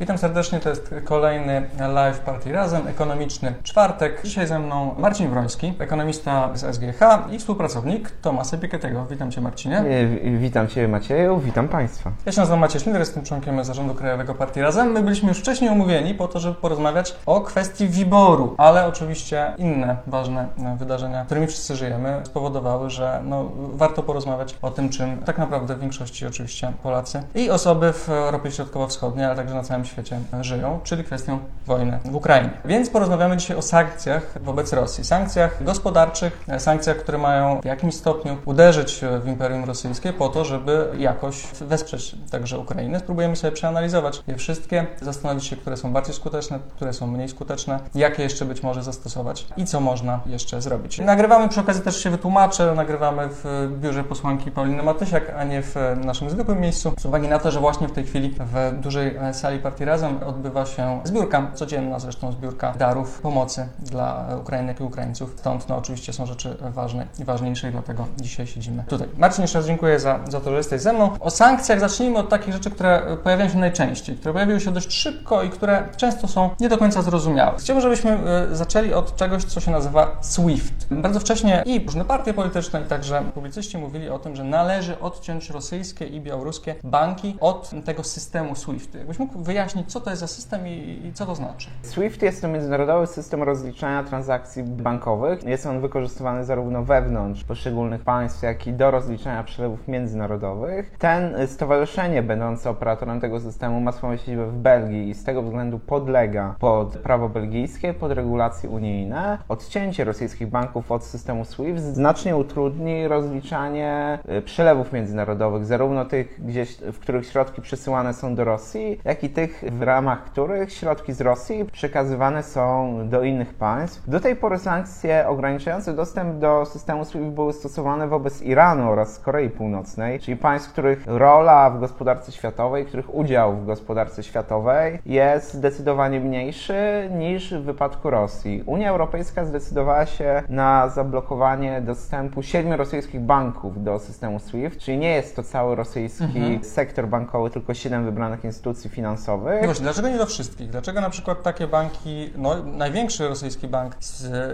Witam 0.00 0.18
serdecznie, 0.18 0.60
to 0.60 0.68
jest 0.68 0.94
kolejny 1.04 1.68
live 1.78 2.20
party 2.20 2.52
razem, 2.52 2.86
ekonomiczny 2.86 3.54
czwartek. 3.62 4.20
Dzisiaj 4.24 4.46
ze 4.46 4.58
mną 4.58 4.94
Marcin 4.98 5.30
Wroński, 5.30 5.72
ekonomista 5.78 6.50
z 6.54 6.76
SGH 6.76 7.00
i 7.32 7.38
współpracownik 7.38 8.10
Tomasa 8.10 8.56
Piketty'ego. 8.56 9.06
Witam 9.10 9.30
Cię 9.30 9.40
Marcinie. 9.40 9.78
E, 9.78 10.06
witam 10.38 10.68
Cię 10.68 10.88
Macieju, 10.88 11.38
witam 11.38 11.68
Państwa. 11.68 12.12
Ja 12.26 12.32
się 12.32 12.40
nazywam 12.40 12.60
Maciej 12.60 12.80
Sznyder, 12.80 13.00
jestem 13.00 13.24
członkiem 13.24 13.64
zarządu 13.64 13.94
krajowego 13.94 14.34
Partii 14.34 14.60
Razem. 14.60 14.92
My 14.92 15.02
byliśmy 15.02 15.28
już 15.28 15.38
wcześniej 15.38 15.70
umówieni 15.70 16.14
po 16.14 16.28
to, 16.28 16.40
żeby 16.40 16.54
porozmawiać 16.54 17.16
o 17.26 17.40
kwestii 17.40 17.86
wyboru, 17.86 18.54
ale 18.58 18.86
oczywiście 18.86 19.52
inne 19.58 19.96
ważne 20.06 20.48
wydarzenia, 20.78 21.24
którymi 21.24 21.46
wszyscy 21.46 21.76
żyjemy, 21.76 22.20
spowodowały, 22.24 22.90
że 22.90 23.20
no, 23.24 23.50
warto 23.56 24.02
porozmawiać 24.02 24.58
o 24.62 24.70
tym, 24.70 24.88
czym 24.88 25.18
tak 25.18 25.38
naprawdę 25.38 25.74
w 25.74 25.80
większości 25.80 26.26
oczywiście 26.26 26.72
Polacy 26.82 27.22
i 27.34 27.50
osoby 27.50 27.92
w 27.92 28.08
Europie 28.08 28.50
Środkowo-Wschodniej, 28.50 29.26
ale 29.26 29.36
także 29.36 29.54
na 29.54 29.62
całym 29.62 29.85
świecie 29.86 30.20
żyją, 30.40 30.80
czyli 30.84 31.04
kwestią 31.04 31.38
wojny 31.66 31.98
w 32.04 32.14
Ukrainie. 32.14 32.50
Więc 32.64 32.90
porozmawiamy 32.90 33.36
dzisiaj 33.36 33.56
o 33.56 33.62
sankcjach 33.62 34.42
wobec 34.42 34.72
Rosji. 34.72 35.04
Sankcjach 35.04 35.64
gospodarczych, 35.64 36.44
sankcjach, 36.58 36.96
które 36.96 37.18
mają 37.18 37.60
w 37.60 37.64
jakimś 37.64 37.94
stopniu 37.94 38.36
uderzyć 38.44 39.00
w 39.20 39.28
Imperium 39.28 39.64
Rosyjskie 39.64 40.12
po 40.12 40.28
to, 40.28 40.44
żeby 40.44 40.88
jakoś 40.98 41.46
wesprzeć 41.60 42.16
także 42.30 42.58
Ukrainę. 42.58 42.98
Spróbujemy 42.98 43.36
sobie 43.36 43.52
przeanalizować 43.52 44.22
je 44.26 44.36
wszystkie, 44.36 44.86
zastanowić 45.02 45.44
się, 45.44 45.56
które 45.56 45.76
są 45.76 45.92
bardziej 45.92 46.14
skuteczne, 46.14 46.58
które 46.76 46.92
są 46.92 47.06
mniej 47.06 47.28
skuteczne, 47.28 47.80
jakie 47.94 48.22
jeszcze 48.22 48.44
być 48.44 48.62
może 48.62 48.82
zastosować 48.82 49.46
i 49.56 49.64
co 49.64 49.80
można 49.80 50.20
jeszcze 50.26 50.62
zrobić. 50.62 50.98
Nagrywamy 50.98 51.48
przy 51.48 51.60
okazji 51.60 51.82
też 51.82 52.02
się 52.02 52.10
wytłumaczę, 52.10 52.74
nagrywamy 52.74 53.28
w 53.30 53.68
biurze 53.80 54.04
posłanki 54.04 54.50
Pauliny 54.50 54.82
Matysiak, 54.82 55.32
a 55.36 55.44
nie 55.44 55.62
w 55.62 55.74
naszym 56.04 56.30
zwykłym 56.30 56.60
miejscu, 56.60 56.92
z 56.98 57.06
uwagi 57.06 57.28
na 57.28 57.38
to, 57.38 57.50
że 57.50 57.60
właśnie 57.60 57.88
w 57.88 57.92
tej 57.92 58.04
chwili 58.04 58.34
w 58.38 58.80
dużej 58.80 59.18
sali 59.32 59.58
partii 59.58 59.75
Razem 59.84 60.18
odbywa 60.26 60.66
się 60.66 61.00
zbiórka, 61.04 61.50
codzienna 61.54 61.98
zresztą 61.98 62.32
zbiórka 62.32 62.72
darów 62.78 63.20
pomocy 63.20 63.68
dla 63.78 64.26
Ukrainek 64.40 64.80
i 64.80 64.82
Ukraińców. 64.82 65.34
Stąd 65.38 65.68
no, 65.68 65.76
oczywiście 65.76 66.12
są 66.12 66.26
rzeczy 66.26 66.56
ważne 66.60 67.06
i 67.18 67.24
ważniejsze 67.24 67.68
i 67.68 67.72
dlatego 67.72 68.06
dzisiaj 68.16 68.46
siedzimy 68.46 68.84
tutaj. 68.88 69.08
Marcin, 69.18 69.42
jeszcze 69.42 69.58
raz 69.58 69.66
dziękuję 69.66 70.00
za, 70.00 70.20
za 70.28 70.40
to, 70.40 70.50
że 70.50 70.56
jesteś 70.56 70.80
ze 70.80 70.92
mną. 70.92 71.10
O 71.20 71.30
sankcjach 71.30 71.80
zacznijmy 71.80 72.18
od 72.18 72.28
takich 72.28 72.54
rzeczy, 72.54 72.70
które 72.70 73.16
pojawiają 73.22 73.50
się 73.50 73.58
najczęściej, 73.58 74.16
które 74.16 74.32
pojawiły 74.32 74.60
się 74.60 74.70
dość 74.70 74.92
szybko 74.92 75.42
i 75.42 75.50
które 75.50 75.88
często 75.96 76.28
są 76.28 76.50
nie 76.60 76.68
do 76.68 76.78
końca 76.78 77.02
zrozumiałe. 77.02 77.58
Chciałbym, 77.58 77.82
żebyśmy 77.82 78.10
e, 78.10 78.56
zaczęli 78.56 78.92
od 78.92 79.16
czegoś, 79.16 79.44
co 79.44 79.60
się 79.60 79.70
nazywa 79.70 80.16
SWIFT. 80.20 80.86
Bardzo 80.90 81.20
wcześnie 81.20 81.62
i 81.66 81.84
różne 81.84 82.04
partie 82.04 82.34
polityczne, 82.34 82.82
i 82.82 82.84
także 82.84 83.22
publicyści 83.34 83.78
mówili 83.78 84.08
o 84.08 84.18
tym, 84.18 84.36
że 84.36 84.44
należy 84.44 85.00
odciąć 85.00 85.50
rosyjskie 85.50 86.06
i 86.06 86.20
białoruskie 86.20 86.74
banki 86.84 87.36
od 87.40 87.70
tego 87.84 88.04
systemu 88.04 88.56
SWIFT. 88.56 88.94
Jakbyś 88.94 89.18
mógł 89.18 89.38
wyjaśnić, 89.38 89.65
co 89.86 90.00
to 90.00 90.10
jest 90.10 90.20
za 90.20 90.26
system 90.26 90.68
i, 90.68 91.06
i 91.06 91.12
co 91.12 91.26
to 91.26 91.34
znaczy? 91.34 91.68
SWIFT 91.82 92.22
jest 92.22 92.42
to 92.42 92.48
międzynarodowy 92.48 93.06
system 93.06 93.42
rozliczania 93.42 94.04
transakcji 94.04 94.62
bankowych. 94.62 95.44
Jest 95.44 95.66
on 95.66 95.80
wykorzystywany 95.80 96.44
zarówno 96.44 96.82
wewnątrz 96.82 97.44
poszczególnych 97.44 98.02
państw, 98.02 98.42
jak 98.42 98.66
i 98.66 98.72
do 98.72 98.90
rozliczania 98.90 99.44
przelewów 99.44 99.88
międzynarodowych. 99.88 100.96
Ten 100.98 101.48
stowarzyszenie 101.48 102.22
będące 102.22 102.70
operatorem 102.70 103.20
tego 103.20 103.40
systemu 103.40 103.80
ma 103.80 103.92
swoją 103.92 104.16
siedzibę 104.16 104.46
w 104.46 104.54
Belgii 104.54 105.08
i 105.08 105.14
z 105.14 105.24
tego 105.24 105.42
względu 105.42 105.78
podlega 105.78 106.54
pod 106.58 106.88
prawo 106.88 107.28
belgijskie, 107.28 107.94
pod 107.94 108.12
regulacje 108.12 108.70
unijne. 108.70 109.38
Odcięcie 109.48 110.04
rosyjskich 110.04 110.48
banków 110.48 110.92
od 110.92 111.04
systemu 111.04 111.44
SWIFT 111.44 111.82
znacznie 111.82 112.36
utrudni 112.36 113.08
rozliczanie 113.08 114.18
y, 114.38 114.42
przelewów 114.42 114.92
międzynarodowych, 114.92 115.64
zarówno 115.64 116.04
tych, 116.04 116.46
gdzieś, 116.46 116.76
w 116.76 116.98
których 116.98 117.26
środki 117.26 117.62
przesyłane 117.62 118.14
są 118.14 118.34
do 118.34 118.44
Rosji, 118.44 119.00
jak 119.04 119.24
i 119.24 119.30
tych, 119.30 119.55
w 119.62 119.82
ramach 119.82 120.24
których 120.24 120.72
środki 120.72 121.12
z 121.12 121.20
Rosji 121.20 121.64
przekazywane 121.64 122.42
są 122.42 122.98
do 123.08 123.22
innych 123.22 123.54
państw. 123.54 124.10
Do 124.10 124.20
tej 124.20 124.36
pory 124.36 124.58
sankcje 124.58 125.28
ograniczające 125.28 125.94
dostęp 125.94 126.38
do 126.38 126.66
systemu 126.66 127.04
SWIFT 127.04 127.28
były 127.28 127.52
stosowane 127.52 128.08
wobec 128.08 128.42
Iranu 128.42 128.90
oraz 128.90 129.18
Korei 129.18 129.50
Północnej, 129.50 130.20
czyli 130.20 130.36
państw, 130.36 130.72
których 130.72 131.02
rola 131.06 131.70
w 131.70 131.80
gospodarce 131.80 132.32
światowej, 132.32 132.86
których 132.86 133.14
udział 133.14 133.56
w 133.56 133.66
gospodarce 133.66 134.22
światowej 134.22 134.98
jest 135.06 135.54
zdecydowanie 135.54 136.20
mniejszy 136.20 137.10
niż 137.18 137.54
w 137.54 137.62
wypadku 137.62 138.10
Rosji. 138.10 138.62
Unia 138.66 138.90
Europejska 138.90 139.44
zdecydowała 139.44 140.06
się 140.06 140.42
na 140.48 140.88
zablokowanie 140.88 141.80
dostępu 141.80 142.42
siedmiu 142.42 142.76
rosyjskich 142.76 143.20
banków 143.20 143.84
do 143.84 143.98
systemu 143.98 144.38
SWIFT, 144.38 144.78
czyli 144.78 144.98
nie 144.98 145.14
jest 145.14 145.36
to 145.36 145.42
cały 145.42 145.76
rosyjski 145.76 146.24
mhm. 146.24 146.64
sektor 146.64 147.08
bankowy, 147.08 147.50
tylko 147.50 147.74
siedem 147.74 148.04
wybranych 148.04 148.44
instytucji 148.44 148.90
finansowych. 148.90 149.45
No 149.54 149.64
właśnie, 149.64 149.82
dlaczego 149.82 150.08
nie 150.08 150.18
do 150.18 150.26
wszystkich? 150.26 150.70
Dlaczego 150.70 151.00
na 151.00 151.10
przykład 151.10 151.42
takie 151.42 151.66
banki, 151.66 152.32
no 152.36 152.62
największy 152.64 153.28
rosyjski 153.28 153.68
bank, 153.68 153.96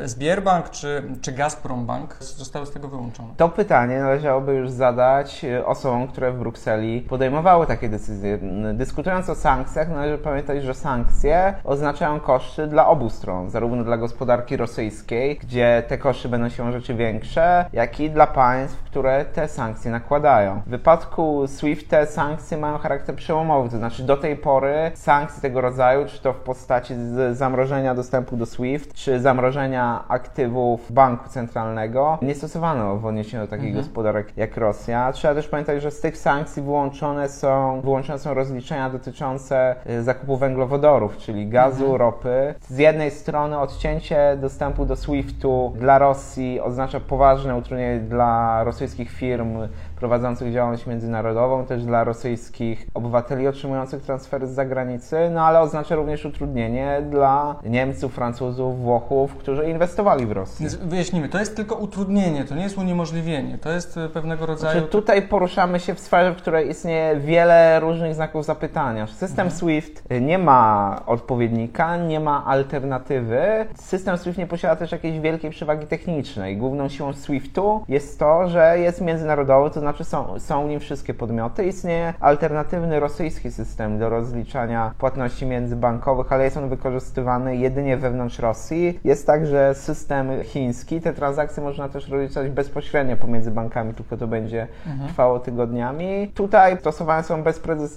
Sbierbank 0.06 0.70
czy, 0.70 1.02
czy 1.22 1.32
Gazprom 1.32 1.86
Bank 1.86 2.16
zostały 2.20 2.66
z 2.66 2.70
tego 2.70 2.88
wyłączone? 2.88 3.28
To 3.36 3.48
pytanie 3.48 3.98
należałoby 4.00 4.54
już 4.54 4.70
zadać 4.70 5.44
e, 5.44 5.66
osobom, 5.66 6.08
które 6.08 6.32
w 6.32 6.38
Brukseli 6.38 7.00
podejmowały 7.00 7.66
takie 7.66 7.88
decyzje. 7.88 8.38
Dyskutując 8.74 9.28
o 9.28 9.34
sankcjach, 9.34 9.88
należy 9.88 10.18
pamiętać, 10.18 10.62
że 10.62 10.74
sankcje 10.74 11.54
oznaczają 11.64 12.20
koszty 12.20 12.66
dla 12.66 12.88
obu 12.88 13.10
stron, 13.10 13.50
zarówno 13.50 13.84
dla 13.84 13.96
gospodarki 13.96 14.56
rosyjskiej, 14.56 15.38
gdzie 15.38 15.82
te 15.88 15.98
koszty 15.98 16.28
będą 16.28 16.48
się 16.48 16.72
rzeczy 16.72 16.94
większe, 16.94 17.64
jak 17.72 18.00
i 18.00 18.10
dla 18.10 18.26
państw, 18.26 18.84
które 18.84 19.24
te 19.24 19.48
sankcje 19.48 19.90
nakładają. 19.90 20.62
W 20.66 20.70
wypadku 20.70 21.46
SWIFT 21.46 21.88
te 21.88 22.06
sankcje 22.06 22.58
mają 22.58 22.78
charakter 22.78 23.16
przełomowy, 23.16 23.70
to 23.70 23.76
znaczy 23.76 24.02
do 24.02 24.16
tej 24.16 24.36
pory 24.36 24.81
sankcje 24.94 25.42
tego 25.42 25.60
rodzaju, 25.60 26.06
czy 26.06 26.22
to 26.22 26.32
w 26.32 26.36
postaci 26.36 26.94
zamrożenia 27.32 27.94
dostępu 27.94 28.36
do 28.36 28.46
SWIFT, 28.46 28.94
czy 28.94 29.20
zamrożenia 29.20 30.04
aktywów 30.08 30.92
banku 30.92 31.28
centralnego, 31.28 32.18
nie 32.22 32.34
stosowano 32.34 32.96
w 32.96 33.06
odniesieniu 33.06 33.44
do 33.44 33.50
takich 33.50 33.66
mhm. 33.66 33.84
gospodarek 33.84 34.36
jak 34.36 34.56
Rosja. 34.56 35.12
Trzeba 35.12 35.34
też 35.34 35.48
pamiętać, 35.48 35.82
że 35.82 35.90
z 35.90 36.00
tych 36.00 36.16
sankcji 36.16 36.62
wyłączone 36.62 37.28
są, 37.28 37.80
wyłączone 37.80 38.18
są 38.18 38.34
rozliczenia 38.34 38.90
dotyczące 38.90 39.76
y, 39.90 40.02
zakupu 40.02 40.36
węglowodorów, 40.36 41.16
czyli 41.16 41.48
gazu, 41.48 41.82
mhm. 41.82 42.00
ropy. 42.00 42.54
Z 42.68 42.78
jednej 42.78 43.10
strony 43.10 43.58
odcięcie 43.58 44.36
dostępu 44.40 44.86
do 44.86 44.96
SWIFT-u 44.96 45.72
dla 45.76 45.98
Rosji 45.98 46.60
oznacza 46.60 47.00
poważne 47.00 47.56
utrudnienie 47.56 48.00
dla 48.00 48.64
rosyjskich 48.64 49.10
firm 49.10 49.58
prowadzących 50.02 50.52
działalność 50.52 50.86
międzynarodową, 50.86 51.66
też 51.66 51.84
dla 51.84 52.04
rosyjskich 52.04 52.86
obywateli 52.94 53.48
otrzymujących 53.48 54.02
transfery 54.02 54.46
z 54.46 54.50
zagranicy, 54.50 55.16
no 55.30 55.42
ale 55.42 55.60
oznacza 55.60 55.94
również 55.94 56.24
utrudnienie 56.24 57.02
dla 57.10 57.56
Niemców, 57.64 58.14
Francuzów, 58.14 58.80
Włochów, 58.80 59.34
którzy 59.34 59.70
inwestowali 59.70 60.26
w 60.26 60.32
Rosji. 60.32 60.66
Wyjaśnimy, 60.82 61.28
to 61.28 61.38
jest 61.38 61.56
tylko 61.56 61.74
utrudnienie, 61.74 62.44
to 62.44 62.54
nie 62.54 62.62
jest 62.62 62.78
uniemożliwienie, 62.78 63.58
to 63.58 63.70
jest 63.70 63.96
e, 63.96 64.08
pewnego 64.08 64.46
rodzaju... 64.46 64.72
Znaczy, 64.72 64.88
tutaj 64.88 65.22
poruszamy 65.22 65.80
się 65.80 65.94
w 65.94 66.00
sferze, 66.00 66.32
w 66.32 66.36
której 66.36 66.70
istnieje 66.70 67.16
wiele 67.16 67.80
różnych 67.80 68.14
znaków 68.14 68.44
zapytania. 68.44 69.06
System 69.06 69.46
mhm. 69.46 69.50
SWIFT 69.50 70.02
nie 70.20 70.38
ma 70.38 71.00
odpowiednika, 71.06 71.96
nie 71.96 72.20
ma 72.20 72.44
alternatywy. 72.44 73.42
System 73.74 74.18
SWIFT 74.18 74.38
nie 74.38 74.46
posiada 74.46 74.76
też 74.76 74.92
jakiejś 74.92 75.20
wielkiej 75.20 75.50
przewagi 75.50 75.86
technicznej. 75.86 76.56
Główną 76.56 76.88
siłą 76.88 77.12
SWIFTu 77.12 77.84
jest 77.88 78.18
to, 78.18 78.48
że 78.48 78.78
jest 78.78 79.00
międzynarodowy, 79.00 79.70
to 79.70 79.80
znaczy 79.80 79.91
znaczy 79.92 80.04
są, 80.04 80.40
są 80.40 80.68
nim 80.68 80.80
wszystkie 80.80 81.14
podmioty. 81.14 81.64
Istnieje 81.64 82.14
alternatywny 82.20 83.00
rosyjski 83.00 83.50
system 83.50 83.98
do 83.98 84.08
rozliczania 84.08 84.94
płatności 84.98 85.46
międzybankowych, 85.46 86.32
ale 86.32 86.44
jest 86.44 86.56
on 86.56 86.68
wykorzystywany 86.68 87.56
jedynie 87.56 87.96
wewnątrz 87.96 88.38
Rosji. 88.38 89.00
Jest 89.04 89.26
także 89.26 89.74
system 89.74 90.30
chiński. 90.44 91.00
Te 91.00 91.12
transakcje 91.12 91.62
można 91.62 91.88
też 91.88 92.08
rozliczać 92.08 92.50
bezpośrednio 92.50 93.16
pomiędzy 93.16 93.50
bankami, 93.50 93.94
tylko 93.94 94.16
to 94.16 94.26
będzie 94.26 94.66
mhm. 94.86 95.08
trwało 95.08 95.38
tygodniami. 95.38 96.32
Tutaj 96.34 96.78
stosowane 96.78 97.22
są 97.22 97.44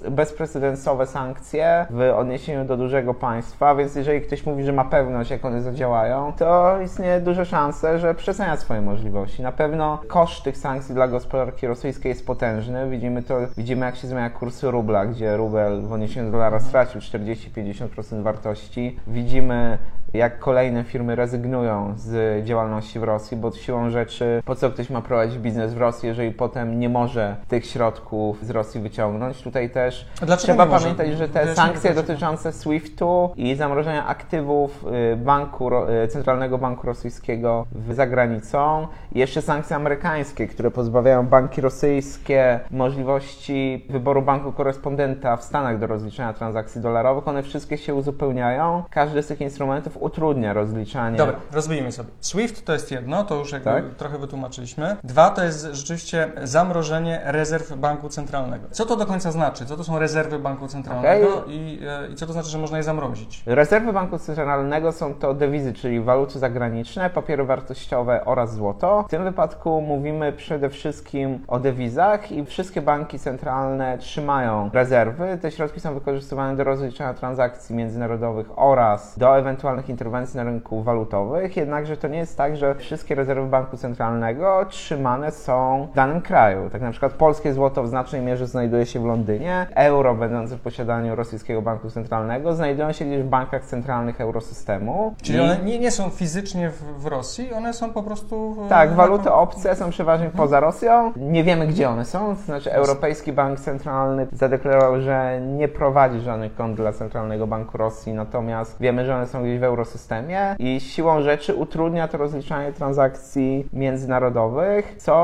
bezprecedensowe 0.09 1.07
sankcje 1.07 1.85
w 1.89 2.01
odniesieniu 2.15 2.65
do 2.65 2.77
dużego 2.77 3.13
państwa, 3.13 3.75
więc 3.75 3.95
jeżeli 3.95 4.21
ktoś 4.21 4.45
mówi, 4.45 4.63
że 4.63 4.73
ma 4.73 4.85
pewność, 4.85 5.31
jak 5.31 5.45
one 5.45 5.61
zadziałają, 5.61 6.33
to 6.37 6.81
istnieje 6.81 7.21
duże 7.21 7.45
szanse, 7.45 7.99
że 7.99 8.15
przecenia 8.15 8.57
swoje 8.57 8.81
możliwości. 8.81 9.41
Na 9.41 9.51
pewno 9.51 9.99
koszt 10.07 10.43
tych 10.43 10.57
sankcji 10.57 10.95
dla 10.95 11.07
gospodarki 11.07 11.67
rosyjskiej 11.67 11.84
rosyjskiej 11.85 12.09
jest 12.09 12.25
potężny. 12.25 12.89
Widzimy 12.89 13.23
to, 13.23 13.37
widzimy 13.57 13.85
jak 13.85 13.95
się 13.95 14.07
zmienia 14.07 14.29
kurs 14.29 14.63
rubla, 14.63 15.05
gdzie 15.05 15.37
rubel 15.37 15.81
w 15.81 15.93
odniesieniu 15.93 16.25
do 16.25 16.31
dolara 16.31 16.59
stracił 16.59 17.01
40-50% 17.01 18.21
wartości. 18.23 18.99
Widzimy 19.07 19.77
jak 20.13 20.39
kolejne 20.39 20.83
firmy 20.83 21.15
rezygnują 21.15 21.93
z 21.97 22.45
działalności 22.45 22.99
w 22.99 23.03
Rosji, 23.03 23.37
bo 23.37 23.51
siłą 23.51 23.89
rzeczy 23.89 24.41
po 24.45 24.55
co 24.55 24.69
ktoś 24.69 24.89
ma 24.89 25.01
prowadzić 25.01 25.37
biznes 25.37 25.73
w 25.73 25.77
Rosji, 25.77 26.07
jeżeli 26.07 26.31
potem 26.31 26.79
nie 26.79 26.89
może 26.89 27.35
tych 27.47 27.65
środków 27.65 28.45
z 28.45 28.49
Rosji 28.49 28.81
wyciągnąć. 28.81 29.41
Tutaj 29.41 29.69
też 29.69 30.07
trzeba 30.37 30.65
pamiętać, 30.65 31.11
że 31.11 31.29
te 31.29 31.55
sankcje 31.55 31.93
dotyczące 31.93 32.53
SWIFT-u 32.53 33.29
i 33.35 33.55
zamrożenia 33.55 34.07
aktywów 34.07 34.85
y, 35.13 35.15
banku, 35.15 35.69
y, 36.03 36.07
Centralnego 36.07 36.57
Banku 36.57 36.87
Rosyjskiego 36.87 37.65
za 37.89 38.07
granicą 38.07 38.87
jeszcze 39.11 39.41
sankcje 39.41 39.75
amerykańskie, 39.75 40.47
które 40.47 40.71
pozbawiają 40.71 41.27
banki 41.27 41.61
rosyjskie 41.61 41.74
rosyjskie 41.75 42.59
możliwości 42.71 43.85
wyboru 43.89 44.21
banku 44.21 44.51
korespondenta 44.51 45.37
w 45.37 45.43
Stanach 45.43 45.79
do 45.79 45.87
rozliczania 45.87 46.33
transakcji 46.33 46.81
dolarowych, 46.81 47.27
one 47.27 47.43
wszystkie 47.43 47.77
się 47.77 47.95
uzupełniają. 47.95 48.83
Każdy 48.89 49.23
z 49.23 49.27
tych 49.27 49.41
instrumentów 49.41 49.97
utrudnia 49.99 50.53
rozliczanie. 50.53 51.17
Dobra, 51.17 51.35
rozbijmy 51.51 51.91
sobie. 51.91 52.09
SWIFT 52.19 52.65
to 52.65 52.73
jest 52.73 52.91
jedno, 52.91 53.23
to 53.23 53.35
już 53.35 53.51
jakby 53.51 53.69
Tak. 53.69 53.83
trochę 53.97 54.17
wytłumaczyliśmy. 54.17 54.97
Dwa 55.03 55.29
to 55.29 55.43
jest 55.43 55.63
rzeczywiście 55.71 56.31
zamrożenie 56.43 57.21
rezerw 57.25 57.73
banku 57.77 58.09
centralnego. 58.09 58.67
Co 58.71 58.85
to 58.85 58.95
do 58.95 59.05
końca 59.05 59.31
znaczy? 59.31 59.65
Co 59.65 59.77
to 59.77 59.83
są 59.83 59.99
rezerwy 59.99 60.39
banku 60.39 60.67
centralnego 60.67 61.43
i, 61.47 61.79
e, 61.87 62.11
i 62.11 62.15
co 62.15 62.27
to 62.27 62.33
znaczy, 62.33 62.49
że 62.49 62.57
można 62.57 62.77
je 62.77 62.83
zamrozić? 62.83 63.43
Rezerwy 63.45 63.93
banku 63.93 64.17
centralnego 64.19 64.91
są 64.91 65.13
to 65.13 65.33
dewizy, 65.33 65.73
czyli 65.73 66.01
waluty 66.01 66.39
zagraniczne, 66.39 67.09
papiery 67.09 67.43
wartościowe 67.43 68.25
oraz 68.25 68.55
złoto. 68.55 69.03
W 69.07 69.09
tym 69.09 69.23
wypadku 69.23 69.81
mówimy 69.81 70.33
przede 70.33 70.69
wszystkim 70.69 71.39
o 71.47 71.54
dewizach 71.59 72.31
i 72.31 72.45
wszystkie 72.45 72.81
banki 72.81 73.19
centralne 73.19 73.97
trzymają 73.97 74.69
rezerwy. 74.73 75.37
Te 75.41 75.51
środki 75.51 75.79
są 75.79 75.93
wykorzystywane 75.93 76.55
do 76.55 76.63
rozliczania 76.63 77.13
transakcji 77.13 77.75
międzynarodowych 77.75 78.47
oraz 78.55 79.19
do 79.19 79.37
ewentualnych 79.37 79.89
interwencji 79.89 80.37
na 80.37 80.43
rynku 80.43 80.81
walutowych. 80.83 81.57
Jednakże 81.57 81.97
to 81.97 82.07
nie 82.07 82.17
jest 82.17 82.37
tak, 82.37 82.57
że 82.57 82.75
wszystkie 82.75 83.15
rezerwy 83.15 83.47
banku 83.47 83.77
centralnego 83.77 84.65
trzymane 84.69 85.31
są 85.31 85.87
w 85.91 85.95
danym 85.95 86.21
kraju. 86.21 86.69
Tak 86.69 86.81
na 86.81 86.91
przykład 86.91 87.13
polskie 87.13 87.53
złoto 87.53 87.83
w 87.83 87.87
znacznej 87.87 88.21
mierze 88.21 88.47
znajduje 88.47 88.85
się 88.85 88.99
w 88.99 89.05
Londynie, 89.05 89.67
euro 89.75 90.15
będące 90.15 90.57
w 90.57 90.61
posiadaniu 90.61 91.15
rosyjskiego 91.15 91.61
banku 91.61 91.89
centralnego 91.89 92.53
znajdują 92.53 92.91
się 92.91 93.05
gdzieś 93.05 93.21
w 93.23 93.27
bankach 93.27 93.65
centralnych 93.65 94.21
eurosystemu. 94.21 95.15
Czyli 95.21 95.37
I- 95.37 95.41
one 95.41 95.57
nie, 95.63 95.79
nie 95.79 95.91
są 95.91 96.09
fizycznie 96.09 96.69
w, 96.69 96.83
w 97.01 97.05
Rosji, 97.05 97.53
one 97.53 97.73
są 97.73 97.89
po 97.93 98.03
prostu... 98.03 98.53
w- 98.53 98.69
tak, 98.69 98.93
waluty 98.93 99.31
obce 99.31 99.75
są 99.75 99.89
przeważnie 99.89 100.29
poza 100.29 100.59
Rosją. 100.59 101.11
Nie 101.15 101.43
wiemy, 101.45 101.67
gdzie 101.67 101.89
one 101.89 102.05
są. 102.05 102.35
To 102.35 102.41
znaczy, 102.41 102.73
Europejski 102.73 103.33
Bank 103.33 103.59
Centralny 103.59 104.27
zadeklarował, 104.31 105.01
że 105.01 105.41
nie 105.41 105.67
prowadzi 105.67 106.19
żadnych 106.19 106.55
kont 106.55 106.75
dla 106.75 106.93
Centralnego 106.93 107.47
Banku 107.47 107.77
Rosji, 107.77 108.13
natomiast 108.13 108.81
wiemy, 108.81 109.05
że 109.05 109.15
one 109.15 109.27
są 109.27 109.43
gdzieś 109.43 109.59
w 109.59 109.63
eurosystemie 109.63 110.55
i 110.59 110.79
siłą 110.79 111.21
rzeczy 111.21 111.55
utrudnia 111.55 112.07
to 112.07 112.17
rozliczanie 112.17 112.73
transakcji 112.73 113.69
międzynarodowych, 113.73 114.95
co 114.97 115.15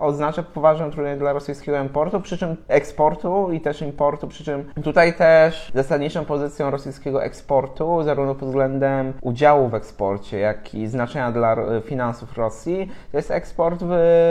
oznacza 0.00 0.42
poważne 0.42 0.88
utrudnienie 0.88 1.18
dla 1.18 1.32
rosyjskiego 1.32 1.82
importu, 1.82 2.20
przy 2.20 2.38
czym 2.38 2.56
eksportu 2.68 3.52
i 3.52 3.60
też 3.60 3.82
importu, 3.82 4.28
przy 4.28 4.44
czym 4.44 4.64
tutaj 4.84 5.14
też 5.14 5.70
zasadniczą 5.74 6.24
pozycją 6.24 6.70
rosyjskiego 6.70 7.24
eksportu, 7.24 8.02
zarówno 8.02 8.34
pod 8.34 8.48
względem 8.48 9.12
udziału 9.20 9.68
w 9.68 9.74
eksporcie, 9.74 10.38
jak 10.38 10.74
i 10.74 10.86
znaczenia 10.86 11.32
dla 11.32 11.56
finansów 11.84 12.36
Rosji, 12.36 12.90
to 13.12 13.18
jest 13.18 13.30
eksport 13.30 13.84